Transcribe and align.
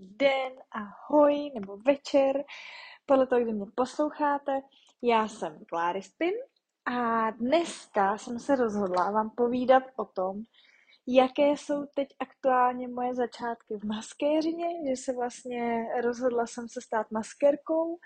den, 0.00 0.52
ahoj 0.70 1.50
nebo 1.54 1.76
večer, 1.76 2.44
podle 3.06 3.26
toho, 3.26 3.40
kdy 3.40 3.52
mě 3.52 3.66
posloucháte. 3.74 4.60
Já 5.02 5.28
jsem 5.28 5.64
Kláry 5.68 6.02
Spin 6.02 6.34
a 6.84 7.30
dneska 7.30 8.18
jsem 8.18 8.38
se 8.38 8.56
rozhodla 8.56 9.10
vám 9.10 9.30
povídat 9.30 9.82
o 9.96 10.04
tom, 10.04 10.42
jaké 11.06 11.48
jsou 11.48 11.86
teď 11.94 12.08
aktuálně 12.18 12.88
moje 12.88 13.14
začátky 13.14 13.74
v 13.76 13.84
maskéřině, 13.84 14.66
že 14.88 14.96
se 14.96 15.12
vlastně 15.12 15.86
rozhodla 16.02 16.46
jsem 16.46 16.68
se 16.68 16.80
stát 16.80 17.10
maskérkou 17.10 17.98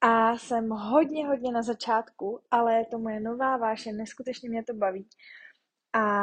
a 0.00 0.38
jsem 0.38 0.70
hodně, 0.70 1.26
hodně 1.26 1.52
na 1.52 1.62
začátku, 1.62 2.40
ale 2.50 2.74
je 2.74 2.86
to 2.86 2.98
moje 2.98 3.20
nová 3.20 3.56
vášeň, 3.56 3.96
neskutečně 3.96 4.48
mě 4.50 4.64
to 4.64 4.74
baví. 4.74 5.08
A 5.92 6.22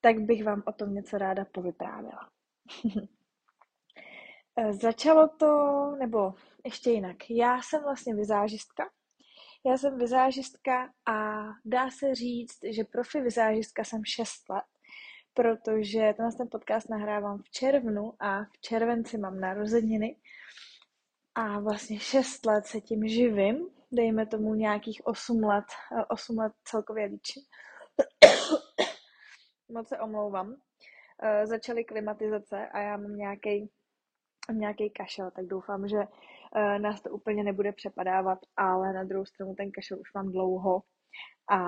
tak 0.00 0.20
bych 0.20 0.44
vám 0.44 0.62
o 0.66 0.72
tom 0.72 0.94
něco 0.94 1.18
ráda 1.18 1.44
povyprávěla. 1.44 2.30
Eh, 4.56 4.72
začalo 4.72 5.28
to, 5.28 5.46
nebo 5.98 6.34
ještě 6.64 6.90
jinak, 6.90 7.16
já 7.30 7.62
jsem 7.62 7.82
vlastně 7.82 8.14
vizážistka. 8.14 8.90
Já 9.66 9.78
jsem 9.78 9.98
vizážistka 9.98 10.92
a 11.06 11.44
dá 11.64 11.90
se 11.90 12.14
říct, 12.14 12.58
že 12.70 12.84
profi 12.84 13.20
vizážistka 13.20 13.84
jsem 13.84 14.04
6 14.04 14.48
let, 14.48 14.64
protože 15.34 16.14
tenhle 16.16 16.32
ten 16.36 16.48
podcast 16.50 16.90
nahrávám 16.90 17.42
v 17.42 17.50
červnu 17.50 18.14
a 18.20 18.44
v 18.44 18.60
červenci 18.60 19.18
mám 19.18 19.40
narozeniny 19.40 20.16
a 21.34 21.60
vlastně 21.60 22.00
6 22.00 22.46
let 22.46 22.66
se 22.66 22.80
tím 22.80 23.08
živím, 23.08 23.68
dejme 23.92 24.26
tomu 24.26 24.54
nějakých 24.54 25.06
8 25.06 25.44
let, 25.44 25.64
8 26.08 26.38
let 26.38 26.52
celkově 26.64 27.06
líčím. 27.06 27.42
Moc 29.68 29.88
se 29.88 29.98
omlouvám. 29.98 30.56
Eh, 31.22 31.46
začaly 31.46 31.84
klimatizace 31.84 32.68
a 32.68 32.80
já 32.80 32.96
mám 32.96 33.16
nějaký 33.16 33.70
nějaký 34.52 34.90
kašel, 34.90 35.30
tak 35.30 35.46
doufám, 35.46 35.88
že 35.88 35.96
uh, 35.96 36.78
nás 36.78 37.00
to 37.00 37.10
úplně 37.10 37.44
nebude 37.44 37.72
přepadávat, 37.72 38.38
ale 38.56 38.92
na 38.92 39.04
druhou 39.04 39.24
stranu 39.24 39.54
ten 39.54 39.70
kašel 39.70 40.00
už 40.00 40.14
mám 40.14 40.32
dlouho 40.32 40.82
a 41.50 41.58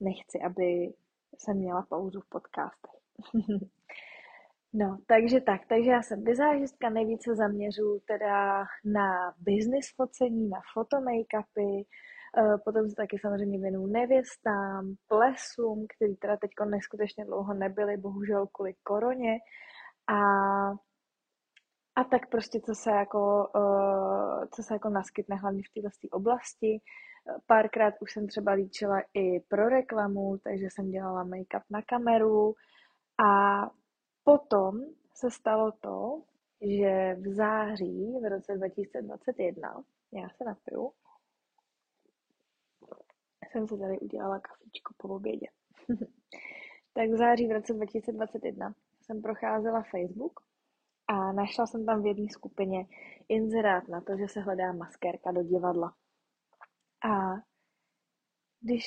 nechci, 0.00 0.40
aby 0.46 0.92
jsem 1.38 1.56
měla 1.56 1.86
pauzu 1.88 2.20
v 2.20 2.28
podcastech. 2.28 3.00
no, 4.72 4.98
takže 5.06 5.40
tak, 5.40 5.60
takže 5.68 5.90
já 5.90 6.02
jsem 6.02 6.24
vizážistka, 6.24 6.90
nejvíce 6.90 7.34
zaměřuju 7.34 8.00
teda 8.08 8.64
na 8.84 9.34
business 9.38 9.86
focení, 9.96 10.48
na 10.48 10.60
fotomakeupy, 10.74 11.86
uh, 12.38 12.56
potom 12.64 12.88
se 12.88 12.94
taky 12.94 13.18
samozřejmě 13.18 13.58
věnuju 13.58 13.86
nevěstám, 13.86 14.94
plesům, 15.08 15.86
který 15.96 16.16
teda 16.16 16.36
teď 16.36 16.50
neskutečně 16.70 17.24
dlouho 17.24 17.54
nebyly, 17.54 17.96
bohužel 17.96 18.46
kvůli 18.46 18.74
koroně, 18.82 19.32
a 20.08 20.18
a 21.96 22.04
tak 22.04 22.30
prostě, 22.30 22.60
co 22.60 22.74
se 22.74 22.90
jako, 22.90 23.48
uh, 23.54 24.44
co 24.54 24.62
se 24.62 24.74
jako 24.74 24.88
naskytne 24.88 25.36
hlavně 25.36 25.62
v 25.62 25.74
této 25.74 26.16
oblasti. 26.16 26.80
Párkrát 27.46 27.94
už 28.00 28.12
jsem 28.12 28.26
třeba 28.26 28.52
líčila 28.52 29.00
i 29.14 29.40
pro 29.40 29.68
reklamu, 29.68 30.38
takže 30.38 30.66
jsem 30.70 30.90
dělala 30.90 31.24
make-up 31.24 31.62
na 31.70 31.82
kameru 31.82 32.54
a 33.28 33.60
potom 34.24 34.80
se 35.14 35.30
stalo 35.30 35.72
to, 35.80 36.22
že 36.62 37.14
v 37.14 37.34
září 37.34 38.18
v 38.22 38.30
roce 38.30 38.56
2021, 38.56 39.68
já 40.12 40.28
se 40.28 40.44
napiju, 40.44 40.92
jsem 43.52 43.68
se 43.68 43.76
tady 43.76 43.98
udělala 43.98 44.40
kafičko 44.40 44.94
po 44.96 45.08
obědě. 45.08 45.46
tak 46.94 47.08
v 47.10 47.16
září 47.16 47.46
v 47.48 47.52
roce 47.52 47.72
2021 47.72 48.74
jsem 49.02 49.22
procházela 49.22 49.82
Facebook 49.82 50.40
a 51.08 51.32
našla 51.32 51.66
jsem 51.66 51.86
tam 51.86 52.02
v 52.02 52.06
jedné 52.06 52.26
skupině 52.30 52.86
inzerát 53.28 53.88
na 53.88 54.00
to, 54.00 54.16
že 54.16 54.28
se 54.28 54.40
hledá 54.40 54.72
maskérka 54.72 55.32
do 55.32 55.42
divadla. 55.42 55.94
A 57.04 57.34
když 58.60 58.84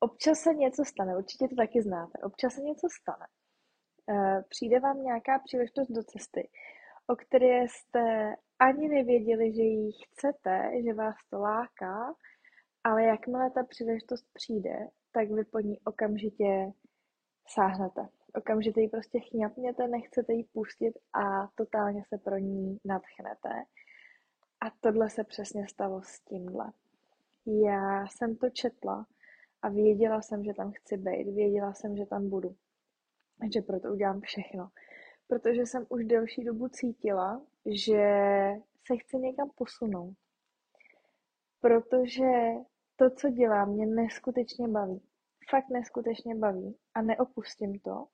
občas 0.00 0.38
se 0.38 0.54
něco 0.54 0.84
stane, 0.84 1.16
určitě 1.16 1.48
to 1.48 1.56
taky 1.56 1.82
znáte, 1.82 2.18
občas 2.22 2.54
se 2.54 2.60
něco 2.60 2.86
stane, 3.00 3.26
eh, 4.10 4.42
přijde 4.48 4.80
vám 4.80 5.02
nějaká 5.02 5.38
příležitost 5.38 5.88
do 5.88 6.02
cesty, 6.02 6.50
o 7.06 7.16
které 7.16 7.68
jste 7.68 8.34
ani 8.58 8.88
nevěděli, 8.88 9.54
že 9.54 9.62
ji 9.62 9.92
chcete, 9.92 10.70
že 10.84 10.94
vás 10.94 11.14
to 11.30 11.38
láká, 11.38 12.14
ale 12.84 13.04
jakmile 13.04 13.50
ta 13.50 13.64
příležitost 13.64 14.26
přijde, 14.32 14.88
tak 15.12 15.30
vy 15.30 15.44
po 15.44 15.60
ní 15.60 15.80
okamžitě 15.80 16.72
sáhnete 17.48 18.08
okamžitě 18.36 18.80
ji 18.80 18.88
prostě 18.88 19.20
chňapněte, 19.20 19.88
nechcete 19.88 20.32
ji 20.32 20.44
pustit 20.44 20.98
a 21.12 21.48
totálně 21.54 22.02
se 22.08 22.18
pro 22.18 22.38
ní 22.38 22.78
nadchnete. 22.84 23.64
A 24.60 24.70
tohle 24.80 25.10
se 25.10 25.24
přesně 25.24 25.68
stalo 25.68 26.02
s 26.02 26.20
tímhle. 26.20 26.72
Já 27.46 28.06
jsem 28.06 28.36
to 28.36 28.50
četla 28.50 29.06
a 29.62 29.68
věděla 29.68 30.22
jsem, 30.22 30.44
že 30.44 30.54
tam 30.54 30.72
chci 30.72 30.96
být, 30.96 31.34
věděla 31.34 31.74
jsem, 31.74 31.96
že 31.96 32.06
tam 32.06 32.28
budu, 32.28 32.56
že 33.54 33.62
proto 33.62 33.92
udělám 33.92 34.20
všechno. 34.20 34.68
Protože 35.28 35.66
jsem 35.66 35.86
už 35.88 36.04
delší 36.04 36.44
dobu 36.44 36.68
cítila, 36.68 37.42
že 37.66 38.02
se 38.86 38.96
chci 38.96 39.18
někam 39.18 39.50
posunout. 39.54 40.14
Protože 41.60 42.26
to, 42.96 43.10
co 43.10 43.30
dělám, 43.30 43.70
mě 43.70 43.86
neskutečně 43.86 44.68
baví. 44.68 45.02
Fakt 45.50 45.68
neskutečně 45.68 46.34
baví 46.34 46.76
a 46.94 47.02
neopustím 47.02 47.78
to. 47.78 48.06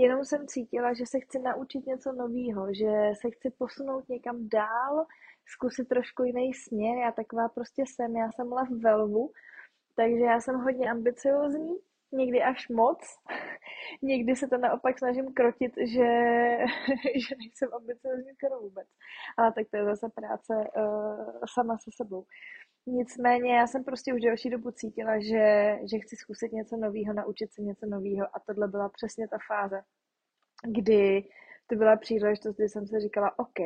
Jenom 0.00 0.24
jsem 0.24 0.46
cítila, 0.46 0.94
že 0.94 1.06
se 1.06 1.20
chci 1.20 1.38
naučit 1.38 1.86
něco 1.86 2.12
nového, 2.12 2.74
že 2.74 3.12
se 3.20 3.30
chci 3.30 3.50
posunout 3.50 4.08
někam 4.08 4.48
dál, 4.48 5.06
zkusit 5.46 5.88
trošku 5.88 6.24
jiný 6.24 6.54
směr. 6.54 6.98
Já 6.98 7.12
taková 7.12 7.48
prostě 7.48 7.82
jsem, 7.86 8.16
já 8.16 8.32
jsem 8.32 8.48
byla 8.48 8.64
v 8.64 8.80
velvu, 8.82 9.32
takže 9.96 10.24
já 10.24 10.40
jsem 10.40 10.54
hodně 10.54 10.90
ambiciozní, 10.90 11.76
někdy 12.12 12.42
až 12.42 12.68
moc. 12.68 13.18
Někdy 14.02 14.36
se 14.36 14.48
to 14.48 14.58
naopak 14.58 14.98
snažím 14.98 15.32
krotit, 15.34 15.72
že, 15.76 16.08
že 17.28 17.34
nejsem 17.38 17.68
ambiciozní 17.74 18.32
skoro 18.34 18.60
vůbec. 18.60 18.88
Ale 19.36 19.52
tak 19.52 19.66
to 19.70 19.76
je 19.76 19.84
zase 19.84 20.06
práce 20.14 20.54
uh, 20.76 21.40
sama 21.54 21.78
se 21.78 21.90
sebou. 21.96 22.24
Nicméně 22.86 23.56
já 23.56 23.66
jsem 23.66 23.84
prostě 23.84 24.14
už 24.14 24.20
delší 24.20 24.50
dobu 24.50 24.70
cítila, 24.70 25.18
že, 25.18 25.78
že 25.90 25.98
chci 25.98 26.16
zkusit 26.16 26.52
něco 26.52 26.76
nového, 26.76 27.14
naučit 27.14 27.52
se 27.52 27.62
něco 27.62 27.86
nového 27.86 28.26
a 28.32 28.38
tohle 28.46 28.68
byla 28.68 28.88
přesně 28.88 29.28
ta 29.28 29.36
fáze, 29.46 29.82
kdy 30.66 31.24
to 31.66 31.76
byla 31.76 31.96
příležitost, 31.96 32.56
kdy 32.56 32.68
jsem 32.68 32.86
si 32.86 33.00
říkala, 33.00 33.38
OK, 33.38 33.60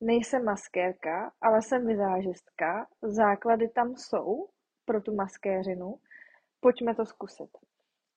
nejsem 0.00 0.44
maskérka, 0.44 1.32
ale 1.40 1.62
jsem 1.62 1.86
vizážistka, 1.86 2.86
základy 3.02 3.68
tam 3.68 3.96
jsou 3.96 4.48
pro 4.84 5.00
tu 5.00 5.14
maskéřinu, 5.14 5.94
pojďme 6.60 6.94
to 6.94 7.06
zkusit. 7.06 7.50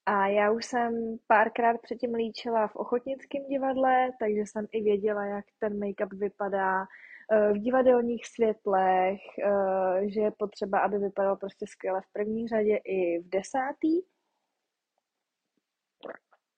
A 0.07 0.27
já 0.27 0.51
už 0.51 0.65
jsem 0.65 1.17
párkrát 1.27 1.81
předtím 1.81 2.13
líčila 2.13 2.67
v 2.67 2.75
ochotnickém 2.75 3.45
divadle, 3.47 4.11
takže 4.19 4.41
jsem 4.41 4.67
i 4.71 4.81
věděla, 4.83 5.25
jak 5.25 5.45
ten 5.59 5.79
make-up 5.79 6.17
vypadá, 6.17 6.85
Eh, 7.31 7.53
v 7.53 7.57
divadelních 7.57 8.25
světlech, 8.27 9.19
eh, 9.43 10.09
že 10.09 10.21
je 10.21 10.31
potřeba, 10.31 10.79
aby 10.79 10.97
vypadal 10.97 11.35
prostě 11.35 11.67
skvěle 11.67 12.01
v 12.01 12.13
první 12.13 12.47
řadě 12.47 12.77
i 12.77 13.19
v 13.19 13.29
desátý. 13.29 14.01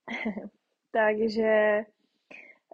takže, 0.91 1.81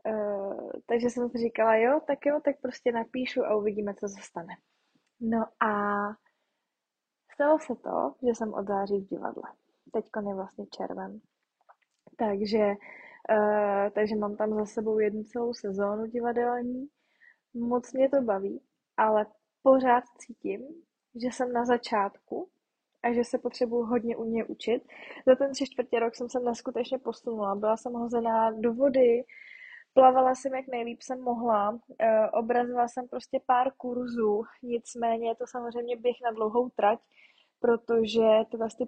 uh, 0.05 0.71
takže 0.85 1.09
jsem 1.09 1.29
si 1.29 1.37
říkala, 1.37 1.75
jo, 1.75 1.99
tak 2.07 2.25
jo, 2.25 2.41
tak 2.45 2.61
prostě 2.61 2.91
napíšu 2.91 3.45
a 3.45 3.55
uvidíme, 3.55 3.93
co 3.93 4.07
se 4.07 4.21
stane. 4.21 4.53
No 5.19 5.45
a 5.59 5.71
stalo 7.33 7.59
se 7.59 7.75
to, 7.75 8.15
že 8.23 8.35
jsem 8.35 8.53
od 8.53 8.67
září 8.67 8.99
v 8.99 9.07
divadle. 9.07 9.43
Teď 9.95 10.05
je 10.27 10.35
vlastně 10.35 10.65
červen. 10.65 11.19
Takže, 12.17 12.65
uh, 13.31 13.89
takže 13.89 14.15
mám 14.15 14.35
tam 14.35 14.53
za 14.53 14.65
sebou 14.65 14.99
jednu 14.99 15.23
celou 15.23 15.53
sezónu 15.53 16.05
divadelní 16.05 16.89
moc 17.55 17.93
mě 17.93 18.09
to 18.09 18.21
baví, 18.21 18.61
ale 18.97 19.25
pořád 19.63 20.03
cítím, 20.17 20.61
že 21.21 21.27
jsem 21.27 21.53
na 21.53 21.65
začátku 21.65 22.49
a 23.03 23.13
že 23.13 23.23
se 23.23 23.37
potřebuji 23.37 23.83
hodně 23.83 24.17
u 24.17 24.25
mě 24.25 24.45
učit. 24.45 24.83
Za 25.27 25.35
ten 25.35 25.51
tři 25.51 25.65
čtvrtě 25.65 25.99
rok 25.99 26.15
jsem 26.15 26.29
se 26.29 26.39
neskutečně 26.39 26.97
posunula. 26.97 27.55
Byla 27.55 27.77
jsem 27.77 27.93
hozená 27.93 28.51
do 28.51 28.73
vody, 28.73 29.23
plavala 29.93 30.35
jsem 30.35 30.55
jak 30.55 30.67
nejlíp 30.67 31.01
jsem 31.01 31.21
mohla, 31.21 31.79
e, 31.99 32.29
obrazila 32.29 32.87
jsem 32.87 33.07
prostě 33.07 33.39
pár 33.45 33.71
kurzů, 33.77 34.43
nicméně 34.63 35.29
je 35.29 35.35
to 35.35 35.45
samozřejmě 35.47 35.95
běh 35.97 36.15
na 36.23 36.31
dlouhou 36.31 36.69
trať, 36.69 36.99
protože 37.59 38.27
ty 38.77 38.85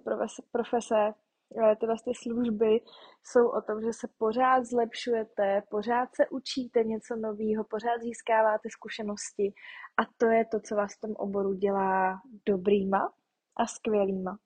profese 0.52 1.14
Eh, 1.56 1.76
tyhle 1.76 1.96
ty 2.04 2.14
služby 2.14 2.80
jsou 3.24 3.48
o 3.48 3.62
tom, 3.62 3.82
že 3.82 3.92
se 3.92 4.08
pořád 4.18 4.64
zlepšujete, 4.64 5.62
pořád 5.70 6.08
se 6.14 6.28
učíte 6.30 6.84
něco 6.84 7.16
nového, 7.16 7.64
pořád 7.64 8.00
získáváte 8.00 8.68
zkušenosti 8.70 9.52
a 9.96 10.02
to 10.16 10.26
je 10.26 10.44
to, 10.44 10.60
co 10.60 10.76
vás 10.76 10.96
v 10.96 11.00
tom 11.00 11.12
oboru 11.16 11.54
dělá 11.54 12.20
dobrýma 12.46 13.12
a 13.56 13.66
skvělýma. 13.66 14.38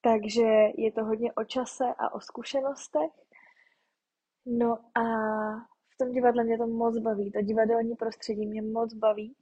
Takže 0.00 0.46
je 0.76 0.92
to 0.92 1.04
hodně 1.04 1.32
o 1.32 1.44
čase 1.44 1.84
a 1.98 2.14
o 2.14 2.20
zkušenostech. 2.20 3.12
No 4.46 4.78
a 4.94 5.02
v 5.94 5.96
tom 5.98 6.12
divadle 6.12 6.44
mě 6.44 6.58
to 6.58 6.66
moc 6.66 6.98
baví, 6.98 7.32
to 7.32 7.42
divadelní 7.42 7.96
prostředí 7.96 8.46
mě 8.46 8.62
moc 8.62 8.94
baví. 8.94 9.36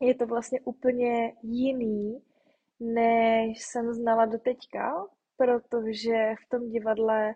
Je 0.00 0.14
to 0.14 0.26
vlastně 0.26 0.60
úplně 0.60 1.32
jiný, 1.42 2.22
než 2.80 3.62
jsem 3.62 3.92
znala 3.92 4.26
do 4.26 4.38
teďka, 4.38 5.06
protože 5.36 6.34
v 6.44 6.48
tom 6.48 6.70
divadle 6.70 7.34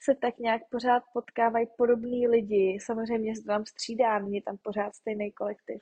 se 0.00 0.14
tak 0.14 0.38
nějak 0.38 0.62
pořád 0.70 1.02
potkávají 1.12 1.66
podobní 1.78 2.28
lidi. 2.28 2.78
Samozřejmě 2.82 3.36
se 3.36 3.42
tam 3.42 3.66
střídá, 3.66 4.18
není 4.18 4.42
tam 4.42 4.56
pořád 4.62 4.94
stejný 4.94 5.32
kolektiv. 5.32 5.80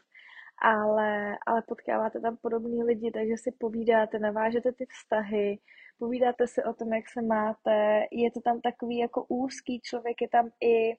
Ale, 0.62 1.36
ale 1.46 1.62
potkáváte 1.68 2.20
tam 2.20 2.36
podobní 2.36 2.84
lidi, 2.84 3.10
takže 3.10 3.36
si 3.36 3.52
povídáte, 3.52 4.18
navážete 4.18 4.72
ty 4.72 4.86
vztahy, 4.86 5.58
povídáte 5.98 6.46
si 6.46 6.64
o 6.64 6.72
tom, 6.72 6.92
jak 6.92 7.04
se 7.08 7.22
máte. 7.22 8.06
Je 8.12 8.30
to 8.30 8.40
tam 8.40 8.60
takový 8.60 8.98
jako 8.98 9.24
úzký 9.28 9.80
člověk, 9.80 10.22
je 10.22 10.28
tam 10.28 10.48
i 10.60 10.94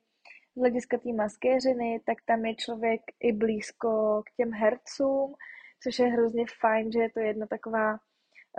z 0.56 0.60
hlediska 0.60 0.98
té 0.98 1.14
maskéřiny, 1.14 2.02
tak 2.06 2.18
tam 2.26 2.46
je 2.46 2.56
člověk 2.56 3.02
i 3.20 3.32
blízko 3.32 4.22
k 4.26 4.36
těm 4.36 4.52
hercům, 4.52 5.36
což 5.84 6.00
je 6.00 6.08
hrozně 6.08 6.46
fajn, 6.62 6.92
že 6.92 7.00
je 7.00 7.10
to 7.10 7.20
jedna 7.20 7.46
taková 7.48 7.98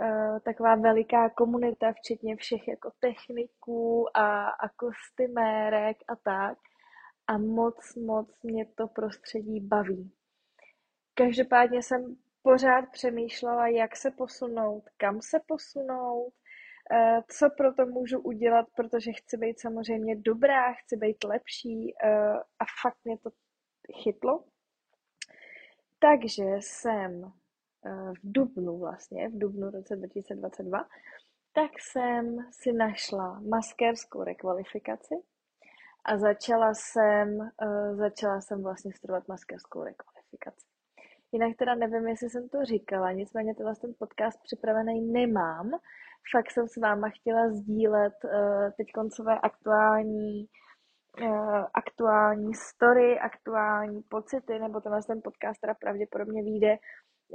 Uh, 0.01 0.39
taková 0.39 0.75
veliká 0.75 1.29
komunita, 1.29 1.93
včetně 1.93 2.35
všech 2.35 2.67
jako 2.67 2.91
techniků 2.99 4.17
a, 4.17 4.49
a 4.49 4.69
kostymérek 4.69 5.97
a 6.07 6.15
tak. 6.15 6.57
A 7.27 7.37
moc, 7.37 7.95
moc 7.95 8.43
mě 8.43 8.65
to 8.65 8.87
prostředí 8.87 9.59
baví. 9.59 10.11
Každopádně 11.13 11.83
jsem 11.83 12.15
pořád 12.41 12.85
přemýšlela, 12.91 13.67
jak 13.67 13.95
se 13.95 14.11
posunout, 14.11 14.83
kam 14.97 15.21
se 15.21 15.39
posunout, 15.47 16.33
uh, 16.91 17.21
co 17.27 17.49
pro 17.57 17.73
to 17.73 17.85
můžu 17.85 18.19
udělat, 18.19 18.65
protože 18.75 19.11
chci 19.11 19.37
být 19.37 19.59
samozřejmě 19.59 20.15
dobrá, 20.15 20.73
chci 20.73 20.97
být 20.97 21.23
lepší 21.23 21.93
uh, 22.03 22.37
a 22.37 22.65
fakt 22.81 22.97
mě 23.03 23.17
to 23.17 23.29
chytlo. 24.03 24.43
Takže 25.99 26.43
jsem 26.59 27.33
Eh, 27.85 28.13
v 28.13 28.19
Dubnu 28.23 28.77
vlastně, 28.77 29.29
v 29.29 29.37
Dubnu 29.37 29.69
roce 29.69 29.95
2022, 29.95 30.85
tak 31.53 31.71
jsem 31.79 32.37
si 32.51 32.73
našla 32.73 33.39
maskérskou 33.39 34.23
rekvalifikaci 34.23 35.15
a 36.05 36.17
začala 36.17 36.73
jsem, 36.73 37.37
uh, 37.37 37.95
začala 37.95 38.41
jsem 38.41 38.63
vlastně 38.63 38.93
studovat 38.93 39.27
maskérskou 39.27 39.83
rekvalifikaci. 39.83 40.65
Jinak 41.31 41.57
teda 41.57 41.75
nevím, 41.75 42.07
jestli 42.07 42.29
jsem 42.29 42.49
to 42.49 42.65
říkala, 42.65 43.11
nicméně 43.11 43.55
tenhle 43.55 43.75
ten 43.75 43.93
podcast 43.99 44.39
připravený 44.43 45.01
nemám. 45.01 45.71
Fakt 46.31 46.51
jsem 46.51 46.67
s 46.67 46.77
váma 46.77 47.09
chtěla 47.09 47.49
sdílet 47.49 48.13
uh, 48.23 48.31
teď 48.77 48.87
koncové 48.91 49.39
aktuální 49.39 50.45
aktuální 51.73 52.53
story, 52.53 53.19
aktuální 53.19 54.01
pocity, 54.09 54.59
nebo 54.59 54.81
tenhle 54.81 55.01
ten 55.07 55.21
podcast 55.23 55.61
teda 55.61 55.73
pravděpodobně 55.73 56.43
vyjde 56.43 56.77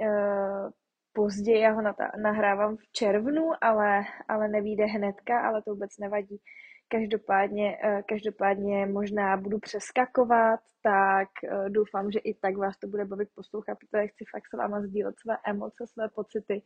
Eh, 0.02 0.70
později, 1.12 1.60
já 1.60 1.72
ho 1.72 1.82
nahrávám 2.22 2.76
v 2.76 2.92
červnu, 2.92 3.50
ale, 3.60 4.02
ale 4.28 4.48
nevíde 4.48 4.84
hnedka, 4.84 5.40
ale 5.48 5.62
to 5.62 5.70
vůbec 5.70 5.90
nevadí. 5.98 6.40
Každopádně, 6.88 7.78
eh, 7.84 8.02
každopádně 8.08 8.86
možná 8.86 9.36
budu 9.36 9.58
přeskakovat, 9.58 10.60
tak 10.82 11.28
eh, 11.44 11.70
doufám, 11.70 12.10
že 12.10 12.18
i 12.18 12.34
tak 12.34 12.56
vás 12.56 12.78
to 12.78 12.88
bude 12.88 13.04
bavit 13.04 13.28
poslouchat, 13.34 13.78
protože 13.78 14.06
chci 14.06 14.24
fakt 14.32 14.46
s 14.50 14.56
váma 14.58 14.80
sdílet 14.80 15.14
své 15.18 15.36
emoce, 15.46 15.86
své 15.86 16.08
pocity, 16.08 16.62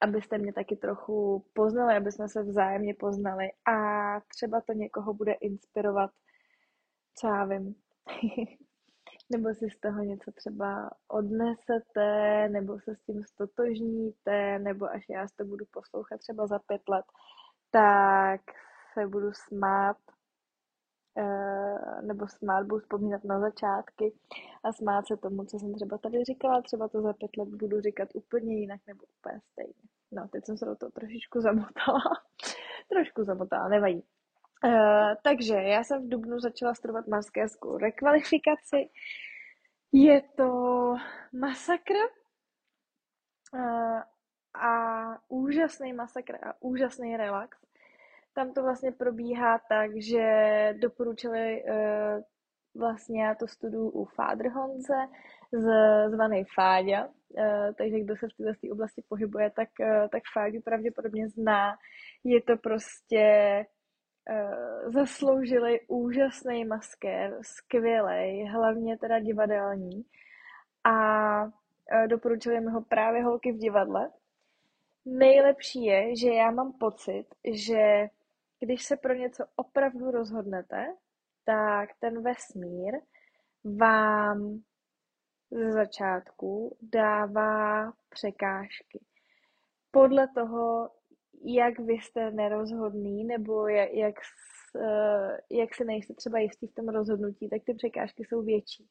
abyste 0.00 0.38
mě 0.38 0.52
taky 0.52 0.76
trochu 0.76 1.44
poznali, 1.54 1.96
aby 1.96 2.12
jsme 2.12 2.28
se 2.28 2.42
vzájemně 2.42 2.94
poznali 2.94 3.46
a 3.68 3.76
třeba 4.20 4.60
to 4.60 4.72
někoho 4.72 5.14
bude 5.14 5.32
inspirovat, 5.32 6.10
co 7.18 7.26
já 7.26 7.44
vím. 7.44 7.74
nebo 9.32 9.54
si 9.54 9.70
z 9.70 9.80
toho 9.80 10.02
něco 10.02 10.32
třeba 10.32 10.90
odnesete, 11.08 12.48
nebo 12.48 12.80
se 12.80 12.96
s 12.96 13.02
tím 13.02 13.24
stotožníte, 13.24 14.58
nebo 14.58 14.86
až 14.90 15.04
já 15.08 15.26
to 15.36 15.44
budu 15.44 15.64
poslouchat 15.70 16.20
třeba 16.20 16.46
za 16.46 16.58
pět 16.58 16.88
let, 16.88 17.04
tak 17.70 18.40
se 18.94 19.06
budu 19.06 19.32
smát, 19.32 19.96
eh, 21.18 22.02
nebo 22.02 22.28
smát, 22.28 22.66
budu 22.66 22.80
vzpomínat 22.80 23.24
na 23.24 23.40
začátky 23.40 24.14
a 24.64 24.72
smát 24.72 25.06
se 25.06 25.16
tomu, 25.16 25.44
co 25.44 25.58
jsem 25.58 25.74
třeba 25.74 25.98
tady 25.98 26.24
říkala, 26.24 26.62
třeba 26.62 26.88
to 26.88 27.02
za 27.02 27.12
pět 27.12 27.36
let 27.36 27.48
budu 27.48 27.80
říkat 27.80 28.08
úplně 28.14 28.56
jinak 28.56 28.80
nebo 28.86 29.04
úplně 29.18 29.40
stejně. 29.52 29.82
No, 30.12 30.28
teď 30.28 30.44
jsem 30.44 30.56
se 30.58 30.64
do 30.64 30.76
toho 30.76 30.90
trošičku 30.92 31.40
zamotala. 31.40 32.00
Trošku 32.88 33.24
zamotala, 33.24 33.68
nevadí. 33.68 34.02
Uh, 34.64 35.14
takže 35.22 35.54
já 35.54 35.84
jsem 35.84 36.02
v 36.02 36.08
Dubnu 36.08 36.40
začala 36.40 36.74
studovat 36.74 37.06
maskérskou 37.06 37.78
rekvalifikaci. 37.78 38.88
Je 39.92 40.22
to 40.36 40.50
masakr 41.32 41.94
uh, 43.54 44.00
a 44.54 44.72
úžasný 45.28 45.92
masakr 45.92 46.34
a 46.34 46.54
úžasný 46.60 47.16
relax. 47.16 47.58
Tam 48.34 48.52
to 48.52 48.62
vlastně 48.62 48.92
probíhá 48.92 49.60
tak, 49.68 49.90
že 49.96 50.24
doporučili 50.80 51.62
uh, 51.64 52.22
vlastně 52.78 53.24
já 53.24 53.34
to 53.34 53.48
studuju 53.48 53.88
u 53.90 54.04
Fádr 54.04 54.48
Honze, 54.48 55.08
z, 55.52 55.68
zvaný 56.10 56.44
Fáďa, 56.54 57.08
takže 57.78 58.00
kdo 58.00 58.16
se 58.16 58.26
v 58.28 58.36
této 58.36 58.72
oblasti 58.72 59.02
pohybuje, 59.08 59.50
tak, 59.50 59.68
tak 60.12 60.22
Fáďu 60.32 60.60
pravděpodobně 60.60 61.28
zná. 61.28 61.76
Je 62.24 62.42
to 62.42 62.56
prostě 62.56 63.64
zasloužili 64.86 65.80
úžasný 65.88 66.64
maskér, 66.64 67.38
skvělej, 67.42 68.44
hlavně 68.44 68.98
teda 68.98 69.18
divadelní. 69.18 70.04
A 70.84 71.44
uh, 71.44 71.50
doporučili 72.06 72.60
mi 72.60 72.70
ho 72.70 72.80
právě 72.80 73.24
holky 73.24 73.52
v 73.52 73.58
divadle. 73.58 74.10
Nejlepší 75.04 75.84
je, 75.84 76.16
že 76.16 76.28
já 76.28 76.50
mám 76.50 76.72
pocit, 76.72 77.24
že 77.54 78.08
když 78.60 78.84
se 78.84 78.96
pro 78.96 79.14
něco 79.14 79.44
opravdu 79.56 80.10
rozhodnete, 80.10 80.86
tak 81.44 81.88
ten 82.00 82.22
vesmír 82.22 82.94
vám 83.64 84.60
ze 85.50 85.72
začátku 85.72 86.76
dává 86.82 87.92
překážky. 88.08 89.00
Podle 89.90 90.28
toho, 90.28 90.90
jak 91.44 91.78
vy 91.78 91.92
jste 91.92 92.30
nerozhodný, 92.30 93.24
nebo 93.24 93.68
jak, 93.68 93.92
jak, 93.92 94.14
eh, 94.80 95.38
jak 95.50 95.74
se 95.74 95.84
nejste 95.84 96.14
třeba 96.14 96.38
jistý 96.38 96.66
v 96.66 96.74
tom 96.74 96.88
rozhodnutí, 96.88 97.48
tak 97.48 97.62
ty 97.66 97.74
překážky 97.74 98.24
jsou 98.24 98.42
větší. 98.42 98.88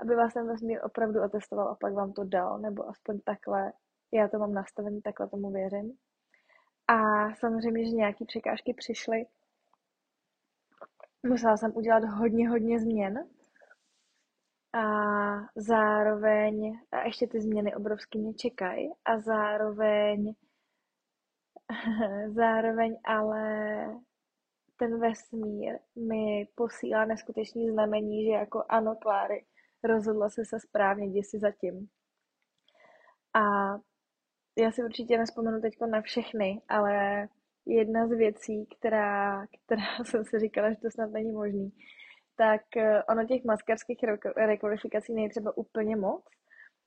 Aby 0.00 0.14
vás 0.14 0.34
ten 0.34 0.46
vesmír 0.46 0.80
opravdu 0.84 1.22
otestoval 1.22 1.68
a 1.68 1.76
pak 1.80 1.92
vám 1.92 2.12
to 2.12 2.24
dal, 2.24 2.58
nebo 2.58 2.88
aspoň 2.88 3.20
takhle, 3.20 3.72
já 4.12 4.28
to 4.28 4.38
mám 4.38 4.54
nastavený, 4.54 5.02
takhle 5.02 5.28
tomu 5.28 5.50
věřím. 5.50 5.96
A 6.88 6.98
samozřejmě, 7.34 7.84
že 7.84 7.96
nějaké 7.96 8.24
překážky 8.24 8.74
přišly. 8.74 9.26
Musela 11.26 11.56
jsem 11.56 11.72
udělat 11.76 12.04
hodně, 12.04 12.48
hodně 12.48 12.80
změn. 12.80 13.28
A 14.72 14.86
zároveň, 15.56 16.78
a 16.92 17.06
ještě 17.06 17.26
ty 17.26 17.40
změny 17.40 17.74
obrovsky 17.74 18.18
mě 18.18 18.34
čekají, 18.34 18.90
a 19.04 19.20
zároveň 19.20 20.34
Zároveň 22.34 22.96
ale 23.04 23.42
ten 24.76 25.00
vesmír 25.00 25.78
mi 26.08 26.48
posílá 26.54 27.04
neskutečný 27.04 27.70
znamení, 27.70 28.24
že 28.24 28.30
jako 28.30 28.64
ano, 28.68 28.96
Kláry, 28.96 29.44
rozhodla 29.84 30.28
se 30.28 30.44
se 30.44 30.60
správně, 30.60 31.06
jdi 31.06 31.22
si 31.22 31.38
zatím. 31.38 31.88
A 33.34 33.40
já 34.58 34.72
si 34.72 34.84
určitě 34.84 35.18
nespomenu 35.18 35.60
teď 35.60 35.74
na 35.90 36.00
všechny, 36.00 36.62
ale 36.68 37.28
jedna 37.66 38.06
z 38.06 38.10
věcí, 38.10 38.66
která, 38.78 39.46
která 39.46 39.84
jsem 40.04 40.24
si 40.24 40.38
říkala, 40.38 40.70
že 40.70 40.76
to 40.76 40.90
snad 40.90 41.10
není 41.10 41.32
možný, 41.32 41.72
tak 42.36 42.76
eh, 42.76 43.02
ono 43.04 43.26
těch 43.26 43.44
maskarských 43.44 43.98
rekvalifikací 44.36 45.14
není 45.14 45.28
třeba 45.28 45.56
úplně 45.56 45.96
moc, 45.96 46.24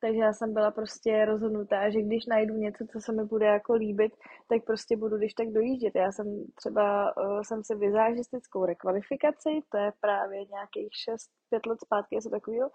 takže 0.01 0.19
já 0.19 0.33
jsem 0.33 0.53
byla 0.53 0.71
prostě 0.71 1.25
rozhodnutá, 1.25 1.89
že 1.89 2.01
když 2.01 2.25
najdu 2.25 2.53
něco, 2.53 2.85
co 2.91 2.99
se 2.99 3.11
mi 3.11 3.23
bude 3.25 3.45
jako 3.45 3.73
líbit, 3.73 4.13
tak 4.49 4.65
prostě 4.65 4.97
budu 4.97 5.17
když 5.17 5.33
tak 5.33 5.47
dojíždět. 5.47 5.95
Já 5.95 6.11
jsem 6.11 6.45
třeba, 6.55 7.17
uh, 7.17 7.41
jsem 7.41 7.63
si 7.63 7.75
vizážistickou 7.75 8.65
rekvalifikaci, 8.65 9.49
to 9.71 9.77
je 9.77 9.91
právě 10.01 10.45
nějakých 10.45 10.89
6-5 11.53 11.67
let 11.67 11.79
zpátky, 11.85 12.15
něco 12.15 12.29
takového, 12.29 12.69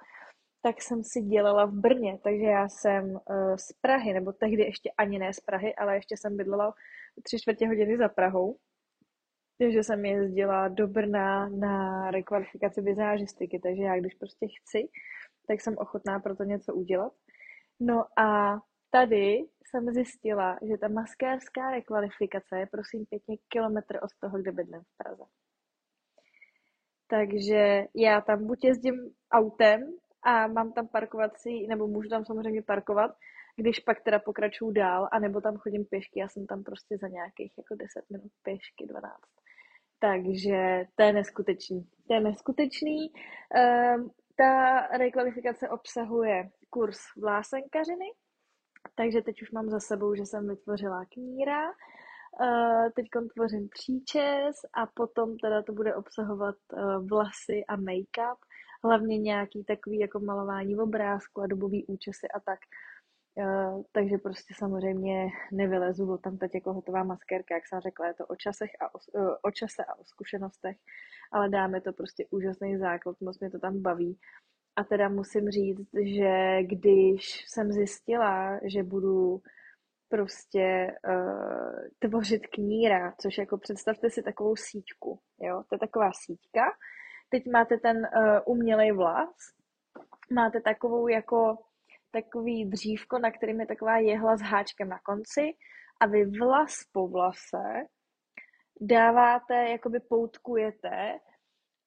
tak 0.62 0.83
jsem 0.83 1.05
si 1.05 1.21
dělala 1.21 1.64
v 1.67 1.73
Brně, 1.73 2.19
takže 2.25 2.45
já 2.45 2.69
jsem 2.69 3.05
uh, 3.11 3.57
z 3.57 3.73
Prahy, 3.81 4.12
nebo 4.12 4.33
tehdy 4.33 4.62
ještě 4.62 4.91
ani 4.99 5.19
ne 5.19 5.33
z 5.33 5.41
Prahy, 5.41 5.75
ale 5.75 5.95
ještě 5.95 6.17
jsem 6.17 6.37
bydlela 6.37 6.75
tři 7.23 7.38
čtvrtě 7.38 7.67
hodiny 7.67 7.97
za 7.99 8.09
Prahou, 8.09 8.57
takže 9.59 9.83
jsem 9.83 10.05
jezdila 10.05 10.69
do 10.69 10.88
Brna 10.88 11.49
na 11.49 12.11
rekvalifikaci 12.11 12.81
vizážistiky, 12.81 13.61
takže 13.62 13.83
já 13.83 14.00
když 14.00 14.14
prostě 14.14 14.47
chci, 14.47 14.88
tak 15.46 15.61
jsem 15.61 15.75
ochotná 15.78 16.20
pro 16.20 16.37
to 16.37 16.44
něco 16.44 16.75
udělat. 16.75 17.12
No 17.80 18.04
a 18.18 18.58
tady 18.90 19.44
jsem 19.64 19.94
zjistila, 19.94 20.58
že 20.62 20.78
ta 20.78 20.88
maskérská 20.88 21.70
rekvalifikace 21.70 22.58
je 22.58 22.66
prosím 22.66 23.06
pěkně 23.06 23.37
kilometr 23.49 23.96
od 24.02 24.11
toho, 24.20 24.38
kde 24.38 24.52
bydlím 24.52 24.80
v 24.82 24.96
Praze. 24.96 25.22
takže 27.08 27.84
já 27.96 28.20
tam 28.20 28.46
buď 28.46 28.64
jezdím 28.64 28.94
autem 29.32 29.80
a 30.22 30.46
mám 30.46 30.72
tam 30.72 30.88
parkovací, 30.88 31.66
nebo 31.66 31.87
můžu 31.87 32.08
tam 32.08 32.25
samozřejmě 32.25 32.62
parkovat, 32.62 33.11
když 33.56 33.78
pak 33.78 34.00
teda 34.00 34.18
pokračuju 34.18 34.70
dál, 34.70 35.08
anebo 35.12 35.40
tam 35.40 35.56
chodím 35.56 35.84
pěšky, 35.84 36.20
já 36.20 36.28
jsem 36.28 36.46
tam 36.46 36.62
prostě 36.62 36.99
za 36.99 37.08
nějakých 37.08 37.52
jako 37.58 37.75
10 37.75 38.11
minut 38.11 38.32
pěšky, 38.42 38.87
12. 38.87 39.14
Takže 39.99 40.84
to 40.94 41.02
je 41.02 41.12
neskutečný. 41.12 41.88
To 42.08 42.14
je 42.14 42.20
neskutečný. 42.20 43.11
Um, 43.11 44.11
ta 44.37 44.81
rekvalifikace 44.99 45.69
obsahuje 45.69 46.51
kurz 46.71 46.99
vlásenkařiny, 47.17 48.07
takže 48.95 49.23
teď 49.23 49.43
už 49.43 49.51
mám 49.51 49.71
za 49.71 49.81
sebou, 49.81 50.15
že 50.15 50.27
jsem 50.27 50.49
vytvořila 50.49 51.05
kníra, 51.12 51.62
uh, 51.69 52.89
teď 52.97 53.07
tvořím 53.35 53.69
příčes 53.69 54.57
a 54.75 54.87
potom 54.95 55.37
teda 55.37 55.62
to 55.62 55.73
bude 55.73 55.95
obsahovat 55.95 56.57
uh, 56.73 57.09
vlasy 57.09 57.65
a 57.69 57.77
make-up, 57.77 58.37
hlavně 58.85 59.19
nějaký 59.19 59.65
takový 59.65 59.99
jako 59.99 60.21
malování 60.21 60.77
obrázku 60.77 61.41
a 61.41 61.47
dobový 61.47 61.87
účesy 61.87 62.29
a 62.35 62.41
tak. 62.41 62.59
Uh, 63.35 63.83
takže 63.93 64.19
prostě 64.19 64.55
samozřejmě 64.59 65.27
nevylezu 65.53 66.19
tam 66.19 66.39
teď 66.39 66.55
jako 66.55 66.73
hotová 66.73 67.05
maskérka, 67.05 67.55
jak 67.55 67.67
jsem 67.67 67.81
řekla, 67.81 68.07
je 68.07 68.15
to 68.15 68.27
o, 68.27 68.37
časech 68.37 68.71
a 68.81 68.95
o, 68.95 68.99
o 69.43 69.51
čase 69.51 69.85
a 69.85 69.99
o 69.99 70.05
zkušenostech, 70.05 70.77
ale 71.33 71.49
dáme 71.49 71.81
to 71.81 71.93
prostě 71.93 72.27
úžasný 72.31 72.79
základ, 72.79 73.21
moc 73.21 73.41
mě 73.41 73.51
to 73.51 73.59
tam 73.59 73.83
baví. 73.83 74.19
A 74.77 74.85
teda 74.85 75.09
musím 75.09 75.51
říct, 75.51 75.89
že 76.05 76.62
když 76.62 77.45
jsem 77.49 77.73
zjistila, 77.73 78.61
že 78.65 78.83
budu 78.83 79.41
prostě 80.09 80.95
uh, 81.09 81.89
tvořit 81.99 82.47
kníra, 82.47 83.15
což 83.21 83.39
jako 83.39 83.59
představte 83.59 84.11
si 84.11 84.23
takovou 84.23 84.57
síťku, 84.57 85.19
jo, 85.41 85.62
to 85.69 85.75
je 85.75 85.79
taková 85.79 86.11
síťka. 86.27 86.65
Teď 87.31 87.43
máte 87.53 87.77
ten 87.77 87.97
uh, 87.97 88.39
umělej 88.47 88.93
vlas, 88.93 89.37
máte 90.31 90.61
takovou 90.61 91.09
jako 91.09 91.57
takový 92.11 92.71
dřívko, 92.71 93.19
na 93.19 93.31
kterým 93.31 93.61
je 93.61 93.67
taková 93.67 93.99
jehla 93.99 94.37
s 94.37 94.41
háčkem 94.41 94.89
na 94.89 94.99
konci 94.99 95.53
a 96.01 96.07
vy 96.07 96.25
vlas 96.25 96.73
po 96.93 97.09
vlase 97.09 97.87
dáváte, 98.83 99.55
jakoby 99.55 100.01
poutkujete 100.01 101.19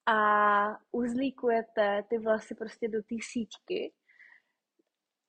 a 0.06 0.18
uzlíkujete 0.92 2.04
ty 2.10 2.18
vlasy 2.18 2.56
prostě 2.56 2.88
do 2.88 3.02
té 3.02 3.16
síťky. 3.22 3.94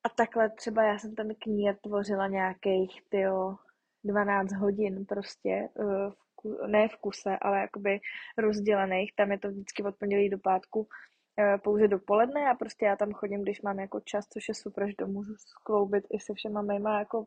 A 0.05 0.09
takhle 0.09 0.51
třeba 0.51 0.83
já 0.83 0.99
jsem 0.99 1.15
ten 1.15 1.35
knír 1.35 1.77
tvořila 1.77 2.27
nějakých, 2.27 3.03
tyjo, 3.09 3.57
12 4.05 4.53
hodin 4.53 5.07
prostě, 5.07 5.69
eh, 5.81 6.67
ne 6.67 6.89
v 6.89 6.97
kuse, 6.97 7.37
ale 7.43 7.61
jakoby 7.61 8.01
rozdělených. 8.39 9.13
Tam 9.17 9.33
je 9.33 9.39
to 9.39 9.49
vždycky 9.49 9.83
od 9.83 9.97
pondělí 9.97 10.31
do 10.31 10.39
pátku 10.39 10.89
eh, 11.39 11.59
pouze 11.59 11.89
dopoledne 11.89 12.51
a 12.51 12.55
prostě 12.55 12.87
já 12.87 12.97
tam 12.97 13.13
chodím, 13.13 13.43
když 13.43 13.63
mám 13.63 13.79
jako 13.79 14.01
čas, 14.01 14.27
což 14.29 14.49
je 14.49 14.55
super, 14.55 14.89
že 14.89 14.95
to 14.99 15.07
můžu 15.07 15.35
skloubit 15.37 16.05
i 16.11 16.21
se 16.21 16.35
všema 16.35 16.63
mýma 16.63 16.99
jako 16.99 17.27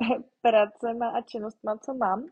pracema 0.42 1.08
a 1.08 1.20
činnostma, 1.22 1.78
co 1.78 1.94
mám. 1.94 2.26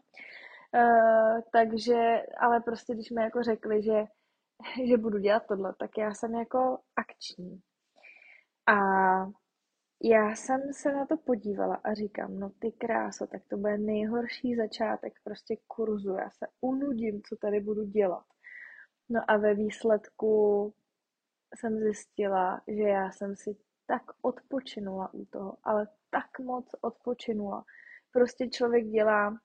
Uh, 0.74 1.40
takže, 1.52 2.22
ale 2.40 2.60
prostě 2.60 2.94
když 2.94 3.10
mi 3.10 3.22
jako 3.22 3.42
řekli, 3.42 3.82
že 3.82 4.04
že 4.88 4.96
budu 4.96 5.18
dělat 5.18 5.46
tohle, 5.48 5.74
tak 5.78 5.98
já 5.98 6.14
jsem 6.14 6.34
jako 6.34 6.78
akční. 6.96 7.60
A 8.66 8.74
já 10.02 10.34
jsem 10.34 10.72
se 10.72 10.92
na 10.92 11.06
to 11.06 11.16
podívala 11.16 11.74
a 11.84 11.94
říkám, 11.94 12.38
no 12.38 12.50
ty 12.58 12.72
kráso, 12.72 13.26
tak 13.26 13.42
to 13.48 13.56
bude 13.56 13.78
nejhorší 13.78 14.56
začátek 14.56 15.12
prostě 15.24 15.56
kurzu. 15.66 16.14
Já 16.14 16.30
se 16.30 16.46
unudím, 16.60 17.22
co 17.22 17.36
tady 17.36 17.60
budu 17.60 17.84
dělat. 17.84 18.24
No 19.08 19.20
a 19.28 19.36
ve 19.36 19.54
výsledku 19.54 20.74
jsem 21.54 21.78
zjistila, 21.78 22.60
že 22.68 22.82
já 22.82 23.10
jsem 23.10 23.36
si 23.36 23.56
tak 23.86 24.02
odpočinula 24.22 25.14
u 25.14 25.24
toho, 25.24 25.56
ale 25.62 25.88
tak 26.10 26.38
moc 26.38 26.74
odpočinula. 26.80 27.64
Prostě 28.12 28.48
člověk 28.48 28.86
dělá 28.86 29.38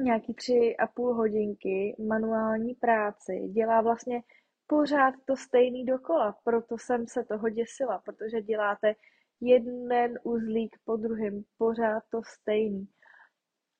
nějaký 0.00 0.34
tři 0.34 0.76
a 0.78 0.86
půl 0.86 1.14
hodinky 1.14 1.96
manuální 2.08 2.74
práci, 2.74 3.48
dělá 3.52 3.80
vlastně 3.80 4.22
pořád 4.66 5.14
to 5.24 5.36
stejný 5.36 5.84
dokola, 5.84 6.36
proto 6.44 6.78
jsem 6.78 7.06
se 7.06 7.24
toho 7.24 7.48
děsila, 7.48 7.98
protože 7.98 8.42
děláte 8.42 8.94
jeden 9.40 10.18
uzlík 10.22 10.76
po 10.84 10.96
druhém, 10.96 11.42
pořád 11.58 12.02
to 12.10 12.22
stejný. 12.24 12.88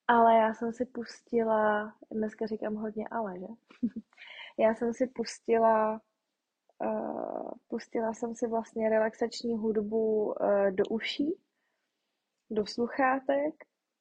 Ale 0.08 0.34
já 0.34 0.54
jsem 0.54 0.72
si 0.72 0.84
pustila, 0.84 1.94
dneska 2.12 2.46
říkám 2.46 2.74
hodně 2.74 3.08
ale, 3.10 3.38
že? 3.38 3.46
já 4.58 4.74
jsem 4.74 4.94
si 4.94 5.06
pustila, 5.06 6.00
uh, 6.84 7.50
pustila 7.68 8.12
jsem 8.12 8.34
si 8.34 8.46
vlastně 8.46 8.88
relaxační 8.88 9.56
hudbu 9.56 10.24
uh, 10.24 10.34
do 10.70 10.84
uší, 10.90 11.34
do 12.50 12.66
sluchátek. 12.66 13.54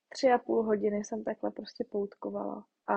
Tři 0.09 0.31
a 0.31 0.37
půl 0.37 0.63
hodiny 0.63 1.03
jsem 1.03 1.23
takhle 1.23 1.51
prostě 1.51 1.83
poutkovala. 1.83 2.65
A 2.87 2.95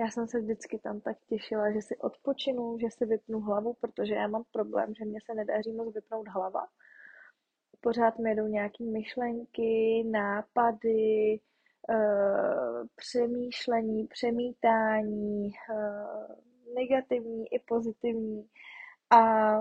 já 0.00 0.10
jsem 0.10 0.28
se 0.28 0.40
vždycky 0.40 0.78
tam 0.78 1.00
tak 1.00 1.16
těšila, 1.28 1.72
že 1.72 1.82
si 1.82 1.96
odpočinu, 1.96 2.78
že 2.78 2.86
si 2.90 3.06
vypnu 3.06 3.40
hlavu, 3.40 3.74
protože 3.80 4.14
já 4.14 4.28
mám 4.28 4.42
problém, 4.52 4.94
že 4.94 5.04
mě 5.04 5.18
se 5.26 5.34
nedaří 5.34 5.72
moc 5.72 5.94
vypnout 5.94 6.28
hlava. 6.28 6.66
Pořád 7.80 8.18
mi 8.18 8.34
jdou 8.34 8.46
nějaké 8.46 8.84
myšlenky, 8.84 10.04
nápady, 10.10 11.40
uh, 11.88 12.86
přemýšlení, 12.96 14.06
přemítání, 14.06 15.50
uh, 15.70 16.36
negativní 16.74 17.52
i 17.52 17.58
pozitivní. 17.58 18.48
A, 19.10 19.60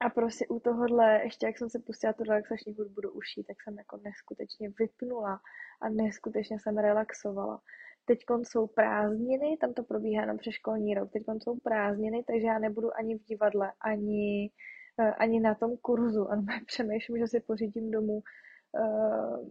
a 0.00 0.10
prostě 0.10 0.46
u 0.46 0.60
tohohle, 0.60 1.20
ještě 1.24 1.46
jak 1.46 1.58
jsem 1.58 1.70
se 1.70 1.78
pustila 1.78 2.12
tu 2.12 2.24
relaxační 2.24 2.74
hudbu 2.74 3.00
do 3.00 3.12
uší, 3.12 3.44
tak 3.44 3.56
jsem 3.62 3.78
jako 3.78 3.96
neskutečně 4.04 4.70
vypnula 4.78 5.40
a 5.82 5.88
neskutečně 5.88 6.58
jsem 6.60 6.78
relaxovala 6.78 7.60
teď 8.04 8.18
jsou 8.42 8.66
prázdniny, 8.66 9.56
tam 9.60 9.74
to 9.74 9.82
probíhá 9.82 10.22
jenom 10.22 10.38
přeškolní 10.38 10.94
rok, 10.94 11.10
teď 11.12 11.22
jsou 11.42 11.58
prázdniny, 11.58 12.24
takže 12.26 12.46
já 12.46 12.58
nebudu 12.58 12.96
ani 12.96 13.18
v 13.18 13.24
divadle, 13.24 13.72
ani, 13.80 14.50
eh, 15.00 15.10
ani 15.10 15.40
na 15.40 15.54
tom 15.54 15.76
kurzu. 15.76 16.32
A 16.32 16.36
přemýšlím, 16.66 17.18
že 17.18 17.26
si 17.26 17.40
pořídím 17.40 17.90
domů 17.90 18.22
uh, 18.72 19.48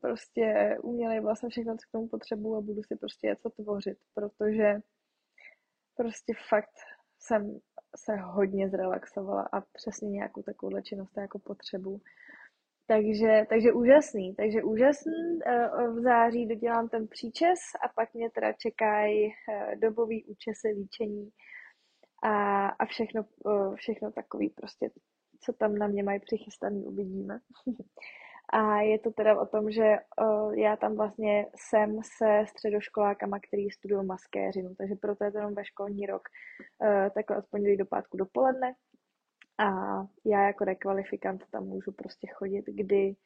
prostě 0.00 0.76
umělej 0.82 1.20
vlastně 1.20 1.48
všechno, 1.48 1.72
co 1.72 1.88
k 1.88 1.92
tomu 1.92 2.08
potřebuju 2.08 2.56
a 2.56 2.60
budu 2.60 2.82
si 2.82 2.96
prostě 2.96 3.26
něco 3.26 3.50
tvořit, 3.50 3.98
protože 4.14 4.80
prostě 5.96 6.32
fakt 6.48 6.74
jsem 7.18 7.60
se 7.96 8.16
hodně 8.16 8.68
zrelaxovala 8.68 9.48
a 9.52 9.60
přesně 9.60 10.10
nějakou 10.10 10.42
takovou 10.42 10.80
činnost 10.80 11.16
jako 11.16 11.38
potřebu. 11.38 12.00
Takže, 12.86 13.46
takže 13.48 13.72
úžasný, 13.72 14.34
takže 14.34 14.62
úžasný. 14.62 15.38
Eh, 15.46 15.68
v 15.88 16.02
září 16.02 16.46
dodělám 16.46 16.88
ten 16.88 17.08
příčes 17.08 17.58
a 17.84 17.88
pak 17.96 18.14
mě 18.14 18.30
teda 18.30 18.52
čekají 18.52 19.26
eh, 19.26 19.76
dobový 19.76 20.24
účesy, 20.24 20.68
líčení 20.68 21.30
a, 22.22 22.66
a 22.68 22.86
všechno, 22.86 23.22
eh, 23.22 23.76
všechno 23.76 24.12
takový 24.12 24.48
prostě, 24.48 24.90
co 25.40 25.52
tam 25.52 25.74
na 25.74 25.86
mě 25.86 26.02
mají 26.02 26.20
přichystaný, 26.20 26.86
uvidíme. 26.86 27.38
A 28.52 28.80
je 28.80 28.98
to 28.98 29.10
teda 29.10 29.40
o 29.40 29.46
tom, 29.46 29.70
že 29.70 29.96
já 30.56 30.76
tam 30.76 30.96
vlastně 30.96 31.46
jsem 31.56 31.98
se 32.02 32.44
středoškolákama, 32.46 33.38
který 33.48 33.70
studují 33.70 34.06
maskéřinu, 34.06 34.74
takže 34.74 34.94
proto 34.94 35.24
je 35.24 35.32
to 35.32 35.38
jenom 35.38 35.54
ve 35.54 35.64
školní 35.64 36.06
rok, 36.06 36.22
takhle 37.14 37.36
od 37.36 37.46
pondělí 37.50 37.76
do 37.76 37.86
pátku 37.86 38.16
dopoledne. 38.16 38.74
A 39.58 39.68
já 40.24 40.46
jako 40.46 40.64
rekvalifikant 40.64 41.44
tam 41.50 41.64
můžu 41.64 41.92
prostě 41.92 42.26
chodit, 42.34 42.64
kdy 42.66 43.16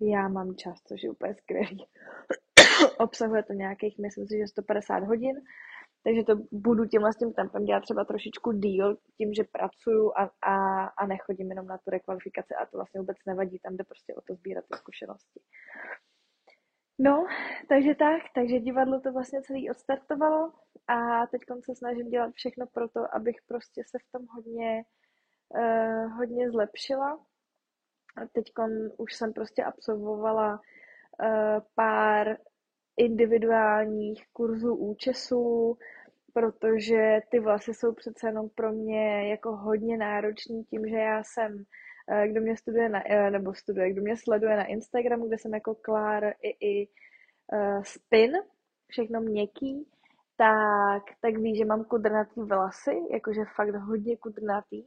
já 0.00 0.28
mám 0.28 0.54
čas, 0.54 0.82
což 0.82 1.02
je 1.02 1.10
úplně 1.10 1.34
skvělý. 1.34 1.86
Obsahuje 2.98 3.42
to 3.42 3.52
nějakých, 3.52 3.98
myslím 3.98 4.26
si, 4.26 4.38
že 4.38 4.46
150 4.46 5.04
hodin, 5.04 5.36
takže 6.04 6.22
to 6.24 6.34
budu 6.52 6.84
tímhle 6.84 7.12
s 7.12 7.16
tím 7.16 7.32
tempem 7.32 7.64
dělat 7.64 7.80
třeba 7.80 8.04
trošičku 8.04 8.52
díl, 8.52 8.96
tím, 9.16 9.34
že 9.34 9.44
pracuju 9.52 10.12
a, 10.16 10.30
a, 10.42 10.84
a 10.84 11.06
nechodím 11.06 11.50
jenom 11.50 11.66
na 11.66 11.78
tu 11.78 11.90
rekvalifikaci 11.90 12.54
a 12.54 12.66
to 12.66 12.76
vlastně 12.76 13.00
vůbec 13.00 13.16
nevadí, 13.26 13.58
tam 13.58 13.76
jde 13.76 13.84
prostě 13.84 14.14
o 14.14 14.20
to 14.20 14.34
sbírat 14.34 14.64
ty 14.70 14.78
zkušenosti. 14.78 15.40
No, 17.00 17.26
takže 17.68 17.94
tak, 17.94 18.22
takže 18.34 18.58
divadlo 18.58 19.00
to 19.00 19.12
vlastně 19.12 19.42
celý 19.42 19.70
odstartovalo 19.70 20.52
a 20.88 21.26
teď 21.26 21.40
se 21.60 21.74
snažím 21.74 22.08
dělat 22.08 22.32
všechno 22.34 22.66
pro 22.66 22.88
to, 22.88 23.14
abych 23.14 23.36
prostě 23.48 23.82
se 23.86 23.98
v 23.98 24.12
tom 24.12 24.26
hodně 24.34 24.84
uh, 25.48 26.12
hodně 26.12 26.50
zlepšila. 26.50 27.26
Teď 28.32 28.44
už 28.98 29.14
jsem 29.14 29.32
prostě 29.32 29.64
absolvovala 29.64 30.52
uh, 30.52 31.60
pár 31.74 32.36
individuálních 32.98 34.24
kurzů 34.32 34.74
účesů, 34.74 35.78
protože 36.32 37.20
ty 37.30 37.40
vlasy 37.40 37.74
jsou 37.74 37.92
přece 37.92 38.28
jenom 38.28 38.48
pro 38.54 38.72
mě 38.72 39.30
jako 39.30 39.56
hodně 39.56 39.96
náročný 39.96 40.64
tím, 40.64 40.88
že 40.88 40.96
já 40.96 41.22
jsem, 41.22 41.64
eh, 42.08 42.28
kdo 42.28 42.40
mě 42.40 42.56
studuje 42.56 42.88
na, 42.88 43.02
nebo 43.30 43.54
studuje, 43.54 43.92
kdo 43.92 44.02
mě 44.02 44.16
sleduje 44.16 44.56
na 44.56 44.64
Instagramu, 44.64 45.28
kde 45.28 45.38
jsem 45.38 45.54
jako 45.54 45.74
Klár 45.74 46.24
i, 46.42 46.66
i 46.70 46.88
uh, 47.52 47.82
spin, 47.82 48.32
všechno 48.88 49.20
měkký, 49.20 49.86
tak, 50.36 51.02
tak 51.20 51.36
ví, 51.36 51.56
že 51.56 51.64
mám 51.64 51.84
kudrnatý 51.84 52.40
vlasy, 52.40 52.96
jakože 53.12 53.40
fakt 53.56 53.74
hodně 53.74 54.16
kudrnatý. 54.16 54.84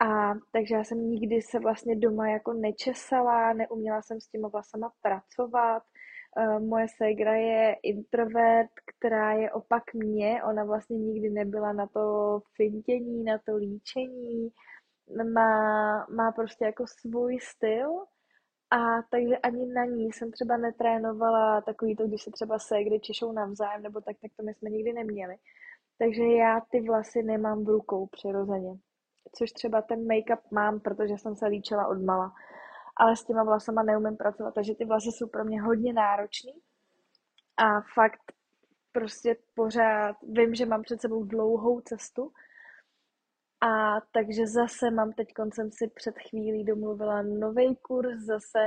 A 0.00 0.34
takže 0.52 0.74
já 0.74 0.84
jsem 0.84 0.98
nikdy 0.98 1.42
se 1.42 1.58
vlastně 1.58 1.96
doma 1.96 2.28
jako 2.28 2.52
nečesala, 2.52 3.52
neuměla 3.52 4.02
jsem 4.02 4.20
s 4.20 4.28
těma 4.28 4.48
vlasama 4.48 4.92
pracovat. 5.02 5.82
Uh, 6.36 6.62
moje 6.62 6.86
ségra 6.96 7.34
je 7.34 7.76
introvert, 7.82 8.70
která 8.86 9.32
je 9.32 9.52
opak 9.52 9.94
mě, 9.94 10.42
ona 10.44 10.64
vlastně 10.64 10.98
nikdy 10.98 11.30
nebyla 11.30 11.72
na 11.72 11.86
to 11.86 12.40
fintění, 12.56 13.24
na 13.24 13.38
to 13.38 13.56
líčení, 13.56 14.48
má, 15.34 16.06
má 16.06 16.32
prostě 16.32 16.64
jako 16.64 16.84
svůj 16.86 17.38
styl 17.40 17.90
a 18.70 19.02
takže 19.10 19.36
ani 19.38 19.66
na 19.66 19.84
ní 19.84 20.12
jsem 20.12 20.32
třeba 20.32 20.56
netrénovala 20.56 21.60
takový 21.60 21.96
to, 21.96 22.06
když 22.06 22.22
se 22.22 22.30
třeba 22.30 22.58
ségry 22.58 23.00
češou 23.00 23.32
navzájem, 23.32 23.82
nebo 23.82 24.00
tak, 24.00 24.16
tak 24.22 24.30
to 24.36 24.42
my 24.42 24.54
jsme 24.54 24.70
nikdy 24.70 24.92
neměli. 24.92 25.36
Takže 25.98 26.24
já 26.24 26.60
ty 26.70 26.80
vlasy 26.80 27.22
nemám 27.22 27.64
v 27.64 27.68
rukou 27.68 28.06
přirozeně. 28.06 28.74
Což 29.38 29.52
třeba 29.52 29.82
ten 29.82 30.06
make-up 30.06 30.40
mám, 30.50 30.80
protože 30.80 31.18
jsem 31.18 31.36
se 31.36 31.46
líčila 31.46 31.86
od 31.86 32.02
mala. 32.02 32.32
Ale 32.96 33.16
s 33.16 33.24
těma 33.24 33.44
vlasama 33.44 33.82
neumím 33.82 34.16
pracovat, 34.16 34.54
takže 34.54 34.74
ty 34.74 34.84
vlasy 34.84 35.08
jsou 35.12 35.26
pro 35.26 35.44
mě 35.44 35.62
hodně 35.62 35.92
náročný. 35.92 36.52
A 37.56 37.80
fakt 37.94 38.32
prostě 38.92 39.36
pořád 39.54 40.16
vím, 40.22 40.54
že 40.54 40.66
mám 40.66 40.82
před 40.82 41.00
sebou 41.00 41.24
dlouhou 41.24 41.80
cestu, 41.80 42.32
a 43.62 44.00
takže 44.12 44.46
zase 44.46 44.90
mám 44.90 45.12
teď 45.12 45.32
koncem 45.32 45.70
si 45.72 45.88
před 45.94 46.14
chvílí 46.28 46.64
domluvila 46.64 47.22
nový 47.22 47.76
kurz, 47.76 48.24
zase 48.24 48.58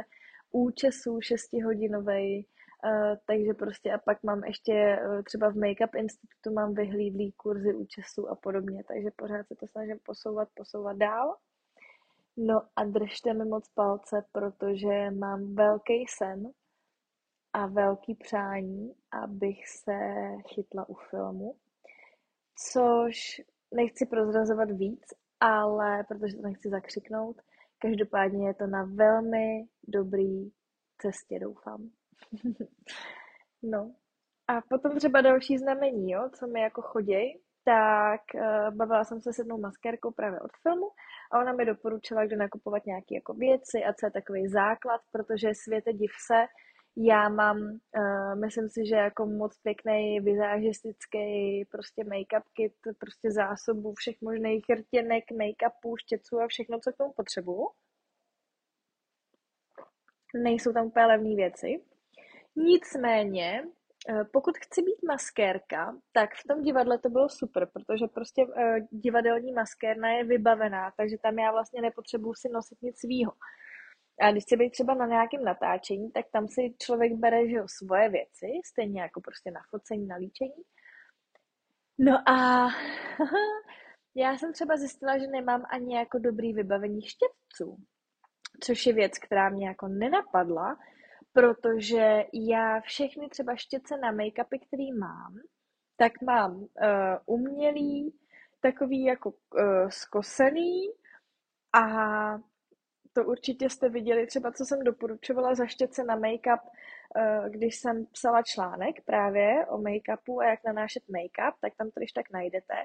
účesů 0.51 1.22
šestihodinový, 1.22 2.48
Uh, 2.86 3.15
takže 3.27 3.53
prostě 3.53 3.94
a 3.94 3.98
pak 3.98 4.24
mám 4.24 4.44
ještě 4.44 5.00
uh, 5.08 5.22
třeba 5.24 5.50
v 5.50 5.55
Makeup 5.55 5.96
Institutu 5.96 6.53
mám 6.53 6.74
vyhlídlý 6.74 7.32
kurzy 7.32 7.74
účesů 7.74 8.29
a 8.29 8.36
podobně, 8.36 8.84
takže 8.88 9.10
pořád 9.15 9.48
se 9.48 9.55
to 9.55 9.67
snažím 9.67 10.00
posouvat, 10.05 10.50
posouvat 10.55 10.98
dál. 10.98 11.36
No 12.37 12.61
a 12.75 12.83
držte 12.83 13.33
mi 13.33 13.45
moc 13.45 13.69
palce, 13.69 14.25
protože 14.31 15.11
mám 15.11 15.55
velký 15.55 16.05
sen 16.09 16.51
a 17.53 17.67
velký 17.67 18.15
přání, 18.15 18.95
abych 19.11 19.67
se 19.67 19.99
chytla 20.47 20.89
u 20.89 20.93
filmu, 20.93 21.55
což 22.71 23.41
nechci 23.73 24.05
prozrazovat 24.05 24.71
víc, 24.71 25.13
ale 25.39 26.03
protože 26.03 26.35
to 26.35 26.41
nechci 26.41 26.69
zakřiknout, 26.69 27.41
každopádně 27.79 28.47
je 28.47 28.53
to 28.53 28.67
na 28.67 28.83
velmi 28.83 29.67
dobrý 29.87 30.51
cestě, 30.97 31.39
doufám. 31.39 31.89
no. 33.63 33.95
A 34.47 34.61
potom 34.69 34.97
třeba 34.97 35.21
další 35.21 35.57
znamení, 35.57 36.11
jo, 36.11 36.29
co 36.39 36.47
mi 36.47 36.61
jako 36.61 36.81
choděj, 36.81 37.41
tak 37.65 38.22
uh, 38.36 38.75
bavila 38.75 39.03
jsem 39.03 39.22
se 39.22 39.34
s 39.34 39.38
jednou 39.38 39.57
maskérkou 39.57 40.12
právě 40.12 40.39
od 40.39 40.51
filmu 40.62 40.89
a 41.31 41.39
ona 41.39 41.53
mi 41.53 41.65
doporučila, 41.65 42.25
kde 42.25 42.36
nakupovat 42.36 42.86
nějaké 42.86 43.15
jako 43.15 43.34
věci 43.34 43.84
a 43.84 43.93
co 43.93 44.05
je 44.05 44.12
takový 44.12 44.48
základ, 44.48 45.01
protože 45.12 45.48
světe 45.53 45.93
div 45.93 46.12
se, 46.27 46.45
já 46.98 47.29
mám, 47.29 47.57
uh, 47.57 48.36
myslím 48.41 48.69
si, 48.69 48.86
že 48.86 48.95
jako 48.95 49.25
moc 49.25 49.57
pěkný 49.57 50.19
vizážistický 50.19 51.65
prostě 51.72 52.03
make-up 52.03 52.43
kit, 52.53 52.74
prostě 53.00 53.31
zásobu 53.31 53.93
všech 53.98 54.15
možných 54.22 54.65
rtěnek, 54.69 55.24
make-upů, 55.31 55.98
štěců 55.98 56.39
a 56.39 56.48
všechno, 56.48 56.79
co 56.79 56.91
k 56.91 56.98
tomu 56.98 57.13
potřebuju. 57.13 57.67
Nejsou 60.43 60.74
tam 60.74 60.86
úplně 60.86 61.05
levné 61.05 61.36
věci. 61.36 61.84
Nicméně, 62.55 63.63
pokud 64.33 64.57
chci 64.57 64.81
být 64.81 65.03
maskérka, 65.07 65.97
tak 66.12 66.29
v 66.35 66.47
tom 66.47 66.62
divadle 66.62 67.00
to 67.00 67.09
bylo 67.09 67.29
super, 67.29 67.67
protože 67.74 68.07
prostě 68.07 68.45
uh, 68.45 68.53
divadelní 68.91 69.51
maskérna 69.51 70.09
je 70.09 70.24
vybavená, 70.24 70.91
takže 70.97 71.17
tam 71.24 71.39
já 71.39 71.51
vlastně 71.51 71.81
nepotřebuji 71.81 72.33
si 72.33 72.50
nosit 72.50 72.81
nic 72.81 73.00
svýho. 73.00 73.31
A 74.21 74.31
když 74.31 74.43
chce 74.43 74.57
být 74.57 74.69
třeba 74.69 74.93
na 74.93 75.05
nějakém 75.05 75.43
natáčení, 75.43 76.12
tak 76.12 76.25
tam 76.31 76.47
si 76.47 76.75
člověk 76.81 77.13
bere 77.13 77.50
že 77.50 77.55
jo, 77.55 77.65
svoje 77.68 78.09
věci, 78.09 78.48
stejně 78.65 79.01
jako 79.01 79.22
prostě 79.22 79.51
na 79.51 79.61
focení, 79.70 80.07
na 80.07 80.15
líčení. 80.15 80.63
No 82.00 82.29
a 82.29 82.68
já 84.15 84.37
jsem 84.37 84.53
třeba 84.53 84.77
zjistila, 84.77 85.18
že 85.18 85.27
nemám 85.27 85.63
ani 85.70 85.96
jako 85.96 86.20
dobrý 86.20 86.53
vybavení 86.53 87.01
štětců, 87.01 87.77
což 88.63 88.85
je 88.85 88.94
věc, 88.94 89.20
která 89.20 89.50
mě 89.50 89.68
jako 89.68 89.87
nenapadla, 89.87 90.77
protože 91.35 92.25
já 92.33 92.81
všechny 92.81 93.29
třeba 93.29 93.55
štětce 93.55 93.98
na 93.98 94.13
make-upy, 94.13 94.59
který 94.67 94.91
mám, 94.91 95.35
tak 95.98 96.11
mám 96.21 96.55
uh, 96.55 96.67
umělý, 97.25 98.15
takový 98.61 99.03
jako 99.03 99.29
uh, 99.29 99.89
skosený 99.89 100.89
a 101.74 101.85
to 103.13 103.25
určitě 103.25 103.69
jste 103.69 103.89
viděli, 103.89 104.27
třeba 104.27 104.51
co 104.51 104.65
jsem 104.65 104.79
doporučovala 104.83 105.55
za 105.55 105.65
štětce 105.65 106.03
na 106.03 106.19
make-up, 106.19 106.59
eh, 107.15 107.50
když 107.50 107.75
jsem 107.75 108.05
psala 108.05 108.41
článek 108.43 108.95
právě 109.05 109.65
o 109.65 109.77
make-upu 109.77 110.41
a 110.41 110.50
jak 110.50 110.59
nanášet 110.65 111.03
make-up, 111.09 111.53
tak 111.61 111.74
tam 111.77 111.87
to 111.91 112.01
tak 112.15 112.31
najdete. 112.33 112.75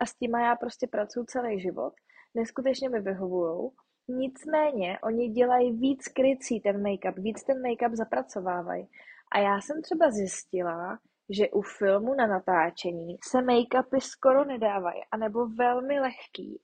A 0.00 0.06
s 0.06 0.14
tím 0.14 0.34
já 0.34 0.56
prostě 0.56 0.86
pracuji 0.86 1.24
celý 1.24 1.60
život. 1.60 1.94
Neskutečně 2.34 2.88
mi 2.88 3.00
vyhovují. 3.00 3.70
Nicméně, 4.08 4.98
oni 5.02 5.28
dělají 5.28 5.72
víc 5.72 6.08
krycí 6.08 6.60
ten 6.60 6.82
make-up, 6.82 7.14
víc 7.22 7.44
ten 7.44 7.62
make-up 7.62 7.94
zapracovávají. 7.94 8.88
A 9.32 9.38
já 9.38 9.60
jsem 9.60 9.82
třeba 9.82 10.10
zjistila, 10.10 10.98
že 11.30 11.48
u 11.48 11.62
filmu 11.62 12.14
na 12.14 12.26
natáčení 12.26 13.16
se 13.22 13.38
make-upy 13.38 14.00
skoro 14.00 14.44
nedávají, 14.44 15.02
anebo 15.10 15.46
velmi 15.46 16.00
lehký. 16.00 16.62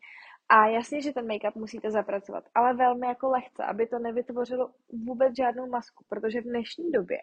A 0.49 0.67
jasně, 0.67 1.03
že 1.03 1.13
ten 1.13 1.27
make-up 1.27 1.53
musíte 1.55 1.91
zapracovat, 1.91 2.45
ale 2.55 2.75
velmi 2.75 3.07
jako 3.07 3.29
lehce, 3.29 3.65
aby 3.65 3.87
to 3.87 3.99
nevytvořilo 3.99 4.71
vůbec 5.07 5.37
žádnou 5.37 5.67
masku, 5.67 6.05
protože 6.09 6.41
v 6.41 6.45
dnešní 6.45 6.91
době 6.91 7.19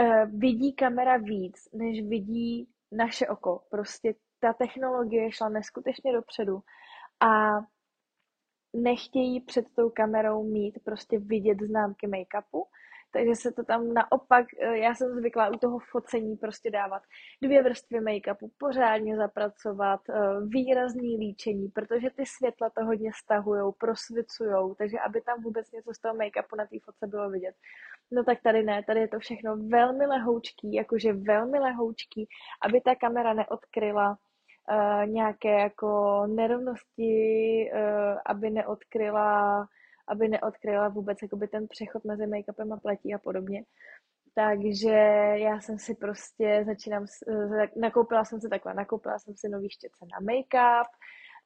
uh, 0.00 0.40
vidí 0.40 0.74
kamera 0.74 1.16
víc, 1.16 1.68
než 1.72 2.08
vidí 2.08 2.68
naše 2.92 3.28
oko. 3.28 3.62
Prostě 3.70 4.14
ta 4.40 4.52
technologie 4.52 5.32
šla 5.32 5.48
neskutečně 5.48 6.12
dopředu 6.12 6.60
a 7.20 7.60
nechtějí 8.74 9.40
před 9.40 9.64
tou 9.76 9.90
kamerou 9.90 10.44
mít 10.44 10.78
prostě 10.84 11.18
vidět 11.18 11.58
známky 11.60 12.06
make-upu, 12.06 12.64
takže 13.12 13.36
se 13.36 13.52
to 13.52 13.64
tam 13.64 13.94
naopak, 13.94 14.46
eh, 14.60 14.78
já 14.78 14.94
jsem 14.94 15.14
zvyklá 15.14 15.48
u 15.48 15.58
toho 15.58 15.78
focení 15.78 16.36
prostě 16.36 16.70
dávat 16.70 17.02
dvě 17.42 17.62
vrstvy 17.62 18.00
make-upu, 18.00 18.50
pořádně 18.58 19.16
zapracovat, 19.16 20.00
eh, 20.10 20.14
výrazný 20.46 21.16
líčení, 21.16 21.68
protože 21.68 22.10
ty 22.10 22.26
světla 22.26 22.70
to 22.70 22.84
hodně 22.84 23.10
stahujou, 23.14 23.72
prosvicujou, 23.72 24.74
takže 24.74 24.98
aby 24.98 25.20
tam 25.20 25.42
vůbec 25.42 25.72
něco 25.72 25.94
z 25.94 25.98
toho 25.98 26.14
make-upu 26.14 26.56
na 26.56 26.66
té 26.66 26.76
fotce 26.84 27.06
bylo 27.06 27.30
vidět. 27.30 27.54
No 28.10 28.24
tak 28.24 28.42
tady 28.42 28.62
ne, 28.62 28.82
tady 28.86 29.00
je 29.00 29.08
to 29.08 29.18
všechno 29.18 29.56
velmi 29.56 30.06
lehoučký, 30.06 30.74
jakože 30.74 31.12
velmi 31.12 31.58
lehoučký, 31.58 32.28
aby 32.62 32.80
ta 32.80 32.94
kamera 32.94 33.34
neodkryla 33.34 34.18
uh, 34.70 35.06
nějaké 35.06 35.60
jako 35.60 36.22
nerovnosti, 36.26 37.70
uh, 37.74 38.18
aby 38.26 38.50
neodkryla 38.50 39.66
aby 40.08 40.28
neodkryla 40.28 40.88
vůbec 40.88 41.18
jakoby 41.22 41.48
ten 41.48 41.66
přechod 41.68 42.04
mezi 42.04 42.26
make-upem 42.26 42.74
a 42.74 42.76
pletí 42.76 43.14
a 43.14 43.18
podobně. 43.18 43.64
Takže 44.34 44.96
já 45.36 45.60
jsem 45.60 45.78
si 45.78 45.94
prostě 45.94 46.64
začínám, 46.66 47.06
nakoupila 47.76 48.24
jsem 48.24 48.40
si 48.40 48.48
takhle, 48.48 48.74
nakoupila 48.74 49.18
jsem 49.18 49.34
si 49.36 49.48
nový 49.48 49.70
štětce 49.70 50.04
na 50.12 50.20
make-up, 50.20 50.86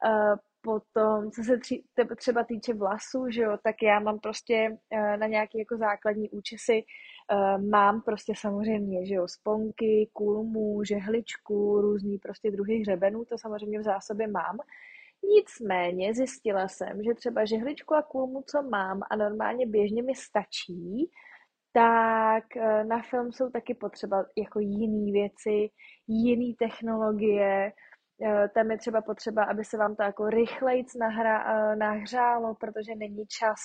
eh, 0.05 0.35
potom, 0.61 1.31
co 1.31 1.43
se 1.43 1.57
tři, 1.57 1.83
třeba 2.15 2.43
týče 2.43 2.73
vlasů, 2.73 3.29
že 3.29 3.41
jo, 3.41 3.57
tak 3.63 3.75
já 3.83 3.99
mám 3.99 4.19
prostě 4.19 4.77
eh, 4.91 5.17
na 5.17 5.27
nějaké 5.27 5.59
jako 5.59 5.77
základní 5.77 6.29
účesy, 6.29 6.77
eh, 6.77 6.83
mám 7.71 8.01
prostě 8.01 8.33
samozřejmě, 8.37 9.07
že 9.07 9.13
jo, 9.13 9.27
sponky, 9.27 10.09
kulmu, 10.13 10.83
žehličku, 10.83 11.81
různý 11.81 12.17
prostě 12.17 12.51
druhy 12.51 12.79
hřebenů, 12.79 13.25
to 13.25 13.37
samozřejmě 13.37 13.79
v 13.79 13.83
zásobě 13.83 14.27
mám. 14.27 14.57
Nicméně 15.23 16.13
zjistila 16.13 16.67
jsem, 16.67 17.03
že 17.03 17.13
třeba 17.13 17.45
žehličku 17.45 17.95
a 17.95 18.01
kulmu, 18.01 18.43
co 18.47 18.61
mám 18.61 18.99
a 19.11 19.15
normálně 19.15 19.67
běžně 19.67 20.03
mi 20.03 20.15
stačí, 20.15 21.11
tak 21.73 22.57
eh, 22.57 22.83
na 22.83 23.01
film 23.01 23.31
jsou 23.31 23.49
taky 23.49 23.73
potřeba 23.73 24.25
jako 24.37 24.59
jiné 24.59 25.11
věci, 25.11 25.69
jiné 26.07 26.53
technologie, 26.59 27.71
eh, 28.25 28.49
tam 28.55 28.71
je 28.71 28.77
třeba 28.77 29.01
potřeba, 29.01 29.43
aby 29.43 29.65
se 29.65 29.77
vám 29.77 29.95
to 29.95 30.03
jako 30.03 30.29
rychlejc 30.29 30.95
nahra, 30.95 31.35
eh, 31.43 31.75
nahřálo, 31.75 32.55
protože 32.55 32.95
není 32.95 33.25
čas 33.27 33.59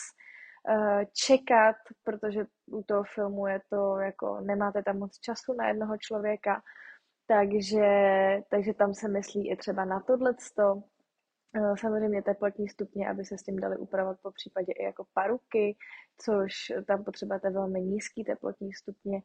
čekat, 1.12 1.76
protože 2.04 2.46
u 2.66 2.82
toho 2.82 3.04
filmu 3.14 3.46
je 3.46 3.60
to 3.70 3.98
jako, 3.98 4.40
nemáte 4.40 4.82
tam 4.82 4.98
moc 4.98 5.18
času 5.18 5.52
na 5.52 5.68
jednoho 5.68 5.96
člověka, 5.98 6.62
takže, 7.26 7.88
takže 8.50 8.74
tam 8.74 8.94
se 8.94 9.08
myslí 9.08 9.50
i 9.50 9.56
třeba 9.56 9.84
na 9.84 10.00
tohleto. 10.00 10.82
Eh, 11.56 11.76
samozřejmě 11.76 12.22
teplotní 12.22 12.68
stupně, 12.68 13.10
aby 13.10 13.24
se 13.24 13.38
s 13.38 13.42
tím 13.42 13.56
dali 13.56 13.76
upravovat 13.76 14.18
po 14.22 14.30
případě 14.30 14.72
i 14.72 14.84
jako 14.84 15.04
paruky, 15.14 15.76
což 16.18 16.52
tam 16.86 17.04
potřebujete 17.04 17.50
velmi 17.50 17.80
nízký 17.82 18.24
teplotní 18.24 18.72
stupně, 18.72 19.22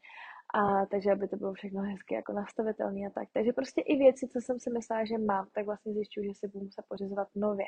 a 0.53 0.85
takže 0.85 1.11
aby 1.11 1.27
to 1.27 1.35
bylo 1.35 1.53
všechno 1.53 1.81
hezky 1.81 2.15
jako 2.15 2.33
nastavitelné 2.33 3.07
a 3.07 3.09
tak. 3.09 3.27
Takže 3.33 3.53
prostě 3.53 3.81
i 3.81 3.97
věci, 3.97 4.27
co 4.27 4.41
jsem 4.41 4.59
si 4.59 4.69
myslela, 4.69 5.05
že 5.05 5.17
mám, 5.17 5.47
tak 5.55 5.65
vlastně 5.65 5.93
zjišťuju, 5.93 6.25
že 6.25 6.33
si 6.33 6.47
budu 6.47 6.65
muset 6.65 6.85
pořizovat 6.87 7.27
nově. 7.35 7.65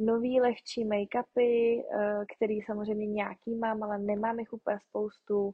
Nový 0.00 0.40
lehčí 0.40 0.84
make-upy, 0.84 1.82
eh, 1.82 2.24
který 2.36 2.62
samozřejmě 2.62 3.06
nějaký 3.06 3.54
mám, 3.54 3.82
ale 3.82 3.98
nemám 3.98 4.38
jich 4.38 4.52
úplně 4.52 4.78
spoustu. 4.88 5.52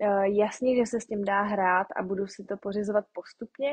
Eh, 0.00 0.28
jasně, 0.28 0.76
že 0.76 0.86
se 0.86 1.00
s 1.00 1.06
tím 1.06 1.24
dá 1.24 1.42
hrát 1.42 1.86
a 1.96 2.02
budu 2.02 2.26
si 2.26 2.44
to 2.44 2.56
pořizovat 2.56 3.04
postupně, 3.12 3.70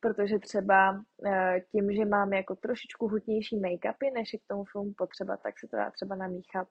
protože 0.00 0.38
třeba 0.38 1.02
eh, 1.26 1.60
tím, 1.72 1.92
že 1.92 2.04
mám 2.04 2.32
jako 2.32 2.56
trošičku 2.56 3.08
hutnější 3.08 3.60
make-upy, 3.60 4.12
než 4.14 4.32
je 4.32 4.38
k 4.38 4.46
tomu 4.48 4.64
filmu 4.64 4.92
potřeba, 4.96 5.36
tak 5.36 5.58
se 5.58 5.68
to 5.68 5.76
dá 5.76 5.90
třeba 5.90 6.16
namíchat 6.16 6.68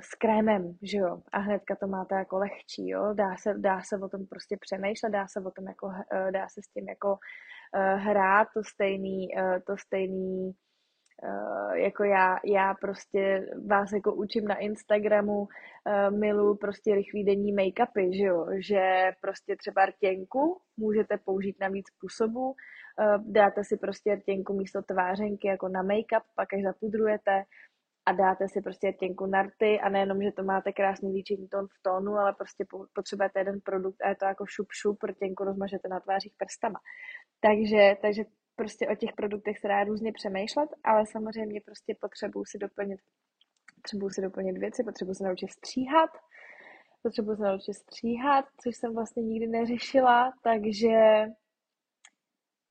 s 0.00 0.14
krémem, 0.14 0.76
že 0.82 0.98
jo, 0.98 1.22
a 1.32 1.38
hnedka 1.38 1.76
to 1.76 1.86
máte 1.86 2.14
jako 2.14 2.38
lehčí, 2.38 2.88
jo, 2.88 3.14
dá 3.14 3.36
se, 3.36 3.54
dá 3.54 3.80
se 3.82 3.98
o 3.98 4.08
tom 4.08 4.26
prostě 4.26 4.56
přemýšlet, 4.60 5.10
dá 5.10 5.26
se 5.28 5.40
o 5.40 5.50
tom 5.50 5.68
jako, 5.68 5.92
dá 6.30 6.48
se 6.48 6.62
s 6.62 6.68
tím 6.68 6.88
jako 6.88 7.18
hrát, 7.96 8.48
to 8.54 8.64
stejný, 8.64 9.28
to 9.66 9.76
stejný 9.76 10.52
jako 11.74 12.04
já, 12.04 12.36
já 12.44 12.74
prostě 12.74 13.46
vás 13.66 13.92
jako 13.92 14.14
učím 14.14 14.44
na 14.44 14.54
Instagramu, 14.54 15.40
uh, 15.40 15.48
milu 16.18 16.56
prostě 16.56 16.94
rychlý 16.94 17.24
denní 17.24 17.54
make-upy, 17.54 18.16
že 18.16 18.24
jo, 18.24 18.46
že 18.66 19.12
prostě 19.20 19.56
třeba 19.56 19.86
rtěnku 19.86 20.60
můžete 20.76 21.18
použít 21.24 21.56
na 21.60 21.68
víc 21.68 21.86
způsobů, 21.88 22.46
uh, 22.50 23.32
dáte 23.32 23.64
si 23.64 23.76
prostě 23.76 24.14
rtěnku 24.14 24.52
místo 24.52 24.82
tvářenky 24.82 25.48
jako 25.48 25.68
na 25.68 25.82
make-up, 25.82 26.22
pak 26.34 26.54
až 26.54 26.62
zapudrujete 26.62 27.42
a 28.06 28.12
dáte 28.12 28.48
si 28.48 28.60
prostě 28.60 28.90
rtěnku 28.90 29.26
na 29.26 29.42
rty 29.42 29.80
a 29.80 29.88
nejenom, 29.88 30.22
že 30.22 30.32
to 30.32 30.42
máte 30.42 30.72
krásný 30.72 31.12
líčení 31.12 31.48
tón 31.48 31.66
v 31.66 31.82
tónu, 31.82 32.12
ale 32.12 32.32
prostě 32.32 32.64
potřebujete 32.94 33.40
jeden 33.40 33.60
produkt 33.60 34.02
a 34.02 34.08
je 34.08 34.16
to 34.16 34.24
jako 34.24 34.46
šup 34.46 34.68
šup, 34.72 35.02
rtěnku 35.02 35.44
rozmažete 35.44 35.88
na 35.88 36.00
tvářích 36.00 36.34
prstama. 36.38 36.78
Takže, 37.40 37.96
takže 38.02 38.22
prostě 38.56 38.88
o 38.88 38.94
těch 38.94 39.12
produktech 39.12 39.58
se 39.58 39.68
dá 39.68 39.84
různě 39.84 40.12
přemýšlet, 40.12 40.70
ale 40.84 41.06
samozřejmě 41.06 41.60
prostě 41.60 41.96
potřebuju 42.00 42.44
si 42.44 42.58
doplnit, 42.58 43.00
potřebuju 43.74 44.10
si 44.10 44.22
doplnit 44.22 44.58
věci, 44.58 44.84
potřebuju 44.84 45.14
se 45.14 45.24
naučit 45.24 45.50
stříhat, 45.50 46.10
potřebuju 47.02 47.36
se 47.36 47.42
naučit 47.42 47.74
stříhat, 47.74 48.44
což 48.62 48.76
jsem 48.76 48.94
vlastně 48.94 49.22
nikdy 49.22 49.46
neřešila, 49.46 50.32
takže 50.42 51.26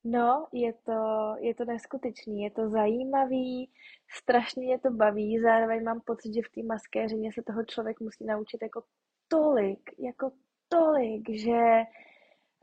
no, 0.04 0.46
je 0.52 0.72
to, 0.72 1.34
je 1.38 1.54
to 1.54 1.64
neskutečný, 1.64 2.42
je 2.42 2.50
to 2.50 2.68
zajímavý, 2.70 3.70
strašně 4.10 4.66
mě 4.66 4.78
to 4.78 4.90
baví, 4.90 5.40
zároveň 5.40 5.84
mám 5.84 6.00
pocit, 6.00 6.34
že 6.34 6.40
v 6.42 6.52
té 6.54 6.62
maskéřině 6.66 7.32
se 7.32 7.42
toho 7.42 7.64
člověk 7.64 8.00
musí 8.00 8.24
naučit 8.24 8.62
jako 8.62 8.82
tolik, 9.28 9.80
jako 9.98 10.30
tolik, 10.68 11.30
že 11.30 11.82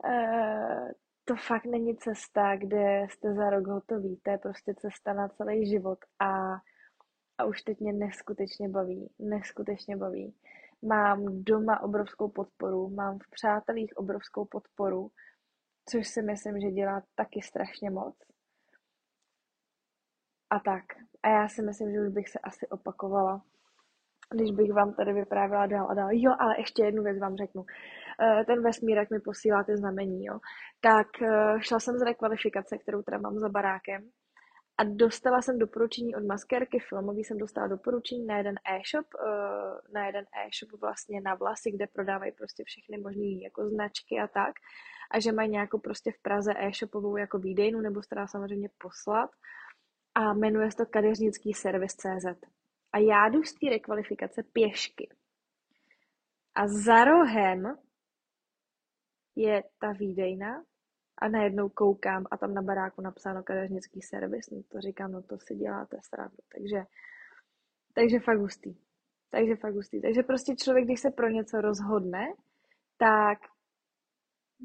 uh, 0.04 0.90
to 1.24 1.36
fakt 1.36 1.64
není 1.64 1.96
cesta, 1.96 2.56
kde 2.56 3.06
jste 3.10 3.34
za 3.34 3.50
rok 3.50 3.66
hotový. 3.66 4.16
To 4.22 4.30
je 4.30 4.38
prostě 4.38 4.74
cesta 4.74 5.12
na 5.12 5.28
celý 5.28 5.66
život 5.66 5.98
a, 6.18 6.52
a 7.38 7.44
už 7.44 7.62
teď 7.62 7.80
mě 7.80 7.92
neskutečně 7.92 8.68
baví. 8.68 9.10
Neskutečně 9.18 9.96
baví. 9.96 10.34
Mám 10.82 11.44
doma 11.44 11.80
obrovskou 11.82 12.28
podporu, 12.28 12.88
mám 12.88 13.18
v 13.18 13.30
přátelích 13.30 13.96
obrovskou 13.96 14.44
podporu, 14.44 15.10
což 15.88 16.08
si 16.08 16.22
myslím, 16.22 16.60
že 16.60 16.70
dělá 16.70 17.02
taky 17.14 17.42
strašně 17.42 17.90
moc. 17.90 18.16
A 20.50 20.58
tak. 20.58 20.84
A 21.22 21.28
já 21.28 21.48
si 21.48 21.62
myslím, 21.62 21.92
že 21.92 22.00
už 22.00 22.08
bych 22.08 22.28
se 22.28 22.38
asi 22.38 22.68
opakovala 22.68 23.42
když 24.34 24.50
bych 24.50 24.72
vám 24.72 24.94
tady 24.94 25.12
vyprávěla 25.12 25.66
dál 25.66 25.90
a 25.90 25.94
dál. 25.94 26.08
Jo, 26.12 26.32
ale 26.38 26.60
ještě 26.60 26.84
jednu 26.84 27.02
věc 27.02 27.18
vám 27.18 27.36
řeknu. 27.36 27.64
Eh, 28.20 28.44
ten 28.44 28.62
vesmír, 28.62 28.96
jak 28.96 29.10
mi 29.10 29.20
posílá 29.20 29.64
ty 29.64 29.76
znamení, 29.76 30.24
jo. 30.24 30.38
Tak 30.80 31.22
eh, 31.22 31.56
šla 31.60 31.80
jsem 31.80 31.98
z 31.98 32.02
rekvalifikace, 32.02 32.78
kterou 32.78 33.02
teda 33.02 33.18
mám 33.18 33.38
za 33.38 33.48
barákem 33.48 34.10
a 34.78 34.84
dostala 34.84 35.42
jsem 35.42 35.58
doporučení 35.58 36.14
od 36.16 36.24
maskérky 36.24 36.78
filmový, 36.78 37.24
jsem 37.24 37.38
dostala 37.38 37.66
doporučení 37.66 38.26
na 38.26 38.36
jeden 38.36 38.54
e-shop, 38.54 39.06
eh, 39.14 39.92
na 39.92 40.06
jeden 40.06 40.24
e-shop 40.24 40.80
vlastně 40.80 41.20
na 41.20 41.34
vlasy, 41.34 41.70
kde 41.70 41.86
prodávají 41.86 42.32
prostě 42.32 42.64
všechny 42.66 42.98
možné 42.98 43.42
jako 43.42 43.68
značky 43.68 44.20
a 44.20 44.26
tak 44.26 44.54
a 45.10 45.20
že 45.20 45.32
mají 45.32 45.50
nějakou 45.50 45.78
prostě 45.78 46.12
v 46.12 46.22
Praze 46.22 46.52
e-shopovou 46.56 47.16
jako 47.16 47.38
výdejnu, 47.38 47.80
nebo 47.80 48.02
se 48.02 48.08
samozřejmě 48.26 48.68
poslat 48.78 49.30
a 50.14 50.34
jmenuje 50.34 50.70
se 50.70 50.76
to 50.76 50.86
kadeřnický 50.86 51.52
servis 51.54 51.92
CZ. 51.96 52.26
A 52.92 52.98
já 52.98 53.28
jdu 53.28 53.42
z 53.42 53.54
té 53.54 53.70
rekvalifikace 53.70 54.42
pěšky. 54.42 55.08
A 56.54 56.68
za 56.68 57.04
rohem 57.04 57.76
je 59.36 59.62
ta 59.78 59.92
výdejna 59.92 60.64
a 61.18 61.28
najednou 61.28 61.68
koukám 61.68 62.26
a 62.30 62.36
tam 62.36 62.54
na 62.54 62.62
baráku 62.62 63.02
napsáno 63.02 63.42
kadeřnický 63.42 64.02
servis. 64.02 64.50
No 64.50 64.62
to 64.62 64.80
říkám, 64.80 65.12
no 65.12 65.22
to 65.22 65.38
si 65.38 65.54
děláte 65.54 65.96
srandu. 66.02 66.36
Takže, 66.52 66.84
takže 67.94 68.18
fakt 68.20 68.38
hustý. 68.38 68.76
Takže 69.30 69.56
fakt 69.56 69.74
hustý. 69.74 70.00
Takže 70.00 70.22
prostě 70.22 70.56
člověk, 70.56 70.84
když 70.84 71.00
se 71.00 71.10
pro 71.10 71.28
něco 71.28 71.60
rozhodne, 71.60 72.26
tak 72.98 73.38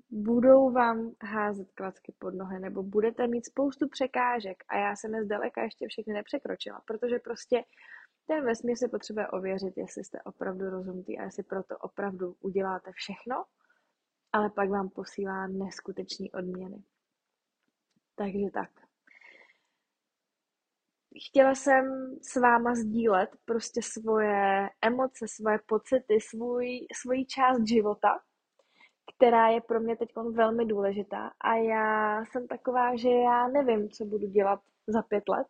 budou 0.10 0.71
vám 0.71 1.12
házet 1.23 1.71
klacky 1.71 2.13
pod 2.19 2.34
nohy, 2.34 2.60
nebo 2.60 2.84
budete 2.84 3.27
mít 3.27 3.45
spoustu 3.45 3.89
překážek 3.89 4.63
a 4.67 4.77
já 4.77 4.95
jsem 4.95 5.15
je 5.15 5.23
zdaleka 5.23 5.63
ještě 5.63 5.88
všechny 5.88 6.13
nepřekročila, 6.13 6.82
protože 6.88 7.19
prostě 7.19 7.63
ten 8.27 8.45
vesmír 8.45 8.77
si 8.77 8.88
potřebuje 8.88 9.27
ověřit, 9.27 9.77
jestli 9.77 10.03
jste 10.03 10.21
opravdu 10.21 10.69
rozumtý 10.69 11.19
a 11.19 11.23
jestli 11.23 11.43
proto 11.43 11.77
opravdu 11.77 12.36
uděláte 12.39 12.91
všechno, 12.93 13.36
ale 14.34 14.50
pak 14.50 14.70
vám 14.70 14.89
posílá 14.89 15.48
neskutečné 15.48 16.28
odměny. 16.34 16.84
Takže 18.15 18.50
tak. 18.54 18.70
Chtěla 21.28 21.56
jsem 21.56 22.15
s 22.22 22.36
váma 22.36 22.76
sdílet 22.76 23.30
prostě 23.46 23.82
svoje 23.82 24.70
emoce, 24.82 25.28
svoje 25.28 25.60
pocity, 25.65 26.22
svůj, 26.22 26.88
svoji 27.02 27.26
část 27.26 27.68
života, 27.68 28.20
která 29.15 29.48
je 29.48 29.62
pro 29.62 29.80
mě 29.80 29.96
teď 29.96 30.10
velmi 30.32 30.65
důležitá. 30.65 31.32
A 31.42 31.56
já 31.56 32.26
jsem 32.26 32.48
taková, 32.48 32.96
že 32.96 33.10
já 33.10 33.48
nevím, 33.48 33.89
co 33.89 34.06
budu 34.06 34.28
dělat 34.28 34.60
za 34.88 35.02
pět 35.02 35.30
let, 35.30 35.48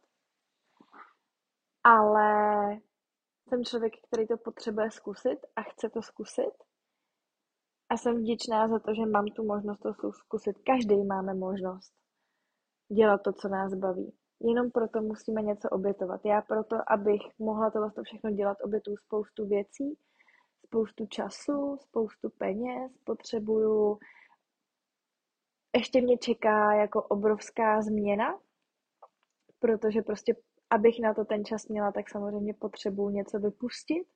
ale 1.84 2.78
jsem 3.50 3.64
člověk, 3.64 3.94
který 4.08 4.28
to 4.28 4.38
potřebuje 4.38 4.92
zkusit 4.92 5.40
a 5.56 5.62
chce 5.62 5.90
to 5.90 6.02
zkusit. 6.02 6.69
A 7.90 7.98
jsem 7.98 8.18
vděčná 8.18 8.68
za 8.68 8.80
to, 8.80 8.94
že 8.94 9.06
mám 9.06 9.26
tu 9.26 9.46
možnost 9.46 9.80
to 9.80 10.12
zkusit. 10.12 10.58
Každý 10.66 11.04
máme 11.04 11.34
možnost 11.34 11.94
dělat 12.92 13.22
to, 13.24 13.34
co 13.34 13.48
nás 13.48 13.74
baví. 13.74 14.14
Jenom 14.42 14.72
proto 14.72 15.02
musíme 15.02 15.42
něco 15.42 15.70
obětovat. 15.70 16.22
Já 16.26 16.42
proto, 16.42 16.76
abych 16.88 17.22
mohla 17.40 17.72
tohle 17.72 17.92
všechno 18.04 18.32
dělat, 18.32 18.58
obětuju 18.64 18.98
spoustu 18.98 19.48
věcí, 19.48 19.98
spoustu 20.66 21.06
času, 21.06 21.78
spoustu 21.82 22.30
peněz, 22.30 22.92
potřebuju 23.04 24.00
ještě 25.76 26.02
mě 26.02 26.18
čeká 26.18 26.74
jako 26.74 27.04
obrovská 27.04 27.82
změna, 27.82 28.40
protože 29.60 30.02
prostě 30.02 30.36
abych 30.70 31.00
na 31.00 31.14
to 31.14 31.26
ten 31.26 31.46
čas 31.46 31.68
měla, 31.68 31.92
tak 31.92 32.10
samozřejmě 32.10 32.54
potřebuji 32.54 33.10
něco 33.10 33.40
vypustit. 33.40 34.08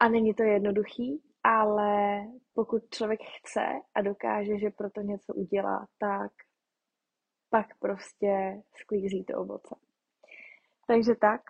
A 0.00 0.08
není 0.08 0.34
to 0.34 0.42
jednoduchý, 0.42 1.22
ale 1.44 2.22
pokud 2.54 2.82
člověk 2.90 3.20
chce 3.38 3.66
a 3.94 4.02
dokáže, 4.02 4.58
že 4.58 4.70
proto 4.70 5.00
něco 5.00 5.34
udělá, 5.34 5.86
tak 5.98 6.32
pak 7.50 7.66
prostě 7.78 8.62
sklízí 8.74 9.24
to 9.24 9.38
ovoce. 9.38 9.74
Takže 10.86 11.14
tak. 11.14 11.40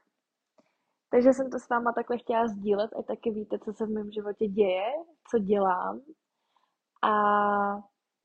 Takže 1.10 1.32
jsem 1.32 1.50
to 1.50 1.58
s 1.58 1.68
váma 1.68 1.92
takhle 1.92 2.18
chtěla 2.18 2.48
sdílet 2.48 2.90
a 2.98 3.02
taky 3.02 3.30
víte, 3.30 3.58
co 3.58 3.72
se 3.72 3.86
v 3.86 3.90
mém 3.90 4.10
životě 4.10 4.46
děje, 4.46 4.92
co 5.30 5.38
dělám. 5.38 6.00
A 7.02 7.12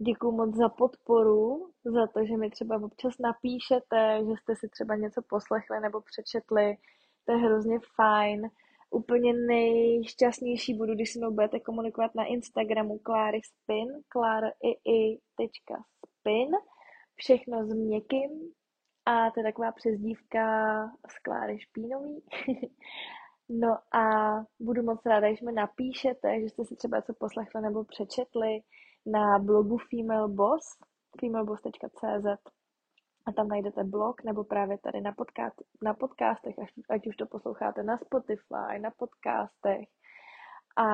Děkuji 0.02 0.32
moc 0.32 0.56
za 0.56 0.70
podporu, 0.70 1.72
za 1.86 2.08
to, 2.08 2.26
že 2.26 2.38
mi 2.38 2.50
třeba 2.50 2.76
občas 2.76 3.14
napíšete, 3.20 4.20
že 4.26 4.32
jste 4.42 4.56
si 4.56 4.70
třeba 4.70 4.96
něco 4.96 5.22
poslechli 5.30 5.80
nebo 5.80 6.02
přečetli. 6.02 6.78
To 7.26 7.32
je 7.32 7.38
hrozně 7.38 7.80
fajn. 7.96 8.50
Úplně 8.90 9.34
nejšťastnější 9.34 10.74
budu, 10.74 10.94
když 10.94 11.14
se 11.14 11.20
mnou 11.20 11.32
budete 11.32 11.60
komunikovat 11.60 12.16
na 12.16 12.26
Instagramu 12.26 13.00
Kláry 13.00 13.42
Spin, 13.44 13.88
spin, 16.20 16.52
všechno 17.16 17.66
s 17.68 17.74
měkkým. 17.74 18.52
A 19.06 19.32
to 19.32 19.40
je 19.40 19.44
taková 19.44 19.72
přezdívka 19.72 20.44
z 21.10 21.20
Kláry 21.24 21.60
Špínový. 21.60 22.24
no 23.50 23.78
a 24.00 24.34
budu 24.60 24.84
moc 24.84 25.06
ráda, 25.06 25.28
když 25.28 25.42
mi 25.42 25.52
napíšete, 25.52 26.42
že 26.42 26.50
jste 26.50 26.66
si 26.66 26.76
třeba 26.76 26.98
něco 26.98 27.14
poslechli 27.20 27.62
nebo 27.62 27.84
přečetli, 27.84 28.62
na 29.06 29.40
blogu 29.40 29.78
Female 29.78 30.28
Boss, 30.28 30.78
femaleboss.cz 31.20 32.59
a 33.30 33.32
tam 33.32 33.48
najdete 33.48 33.84
blog 33.84 34.24
nebo 34.24 34.44
právě 34.44 34.78
tady 34.78 35.02
na, 35.02 35.12
podcast, 35.12 35.56
na 35.84 35.94
podcastech, 35.94 36.56
ať 36.90 37.08
už 37.08 37.16
to 37.16 37.26
posloucháte 37.26 37.84
na 37.84 37.98
Spotify, 37.98 38.80
na 38.80 38.92
podcastech. 38.92 39.88
A 40.78 40.88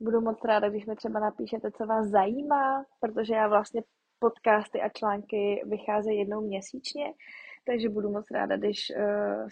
budu 0.00 0.20
moc 0.20 0.44
ráda, 0.44 0.68
když 0.68 0.86
mi 0.86 0.96
třeba 0.96 1.20
napíšete, 1.20 1.70
co 1.70 1.86
vás 1.86 2.06
zajímá, 2.06 2.84
protože 3.00 3.34
já 3.34 3.48
vlastně 3.48 3.82
podcasty 4.18 4.80
a 4.80 4.88
články 4.88 5.62
vycházejí 5.66 6.18
jednou 6.18 6.40
měsíčně, 6.40 7.04
takže 7.66 7.88
budu 7.88 8.10
moc 8.10 8.30
ráda, 8.30 8.56
když 8.56 8.78
uh, 8.96 9.48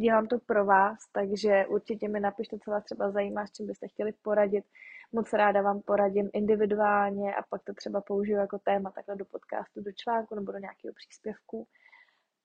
dělám 0.00 0.26
to 0.26 0.38
pro 0.46 0.64
vás, 0.64 0.98
takže 1.12 1.66
určitě 1.68 2.08
mi 2.08 2.20
napište, 2.20 2.58
co 2.64 2.70
vás 2.70 2.84
třeba 2.84 3.10
zajímá, 3.10 3.46
s 3.46 3.52
čím 3.52 3.66
byste 3.66 3.88
chtěli 3.88 4.12
poradit. 4.12 4.64
Moc 5.12 5.32
ráda 5.32 5.62
vám 5.62 5.82
poradím 5.82 6.30
individuálně 6.32 7.34
a 7.34 7.42
pak 7.42 7.64
to 7.64 7.74
třeba 7.74 8.00
použiju 8.00 8.38
jako 8.38 8.58
téma 8.58 8.90
takhle 8.90 9.16
do 9.16 9.24
podcastu, 9.24 9.80
do 9.80 9.92
článku 9.92 10.34
nebo 10.34 10.52
do 10.52 10.58
nějakého 10.58 10.94
příspěvku. 10.94 11.68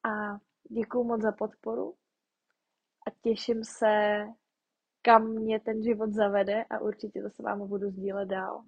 A 0.04 0.38
děkuji 0.70 1.04
moc 1.04 1.22
za 1.22 1.32
podporu 1.32 1.96
a 3.08 3.12
těším 3.22 3.64
se, 3.64 4.26
kam 5.02 5.28
mě 5.28 5.60
ten 5.60 5.84
život 5.84 6.14
zavede 6.14 6.64
a 6.64 6.80
určitě 6.80 7.22
to 7.22 7.30
s 7.30 7.40
vámi 7.40 7.66
budu 7.66 7.90
sdílet 7.90 8.30
dál. 8.30 8.64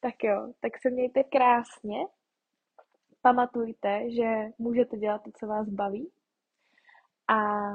Tak 0.00 0.14
jo, 0.24 0.52
tak 0.60 0.72
se 0.82 0.90
mějte 0.90 1.24
krásně. 1.24 1.98
Pamatujte, 3.22 4.10
že 4.10 4.24
můžete 4.58 4.96
dělat 4.96 5.22
to, 5.22 5.30
co 5.38 5.46
vás 5.46 5.68
baví 5.68 6.12
a 7.28 7.70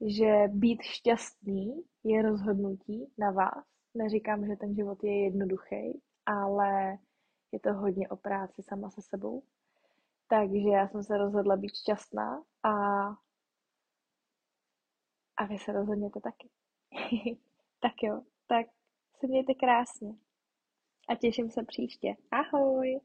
že 0.00 0.48
být 0.48 0.82
šťastný 0.82 1.82
je 2.04 2.22
rozhodnutí 2.22 3.12
na 3.18 3.30
vás. 3.30 3.75
Neříkám, 3.96 4.46
že 4.46 4.56
ten 4.56 4.74
život 4.74 5.04
je 5.04 5.24
jednoduchý, 5.24 6.02
ale 6.26 6.98
je 7.52 7.60
to 7.60 7.74
hodně 7.74 8.08
o 8.08 8.16
práci 8.16 8.62
sama 8.62 8.90
se 8.90 9.02
sebou. 9.02 9.42
Takže 10.28 10.68
já 10.68 10.88
jsem 10.88 11.02
se 11.02 11.18
rozhodla 11.18 11.56
být 11.56 11.76
šťastná 11.76 12.42
a, 12.62 12.72
a 15.36 15.44
vy 15.48 15.58
se 15.58 15.72
rozhodněte 15.72 16.20
taky. 16.20 16.48
tak 17.80 17.92
jo, 18.02 18.22
tak 18.46 18.66
se 19.20 19.26
mějte 19.26 19.54
krásně. 19.54 20.14
A 21.08 21.14
těším 21.14 21.50
se 21.50 21.64
příště. 21.64 22.16
Ahoj! 22.30 23.00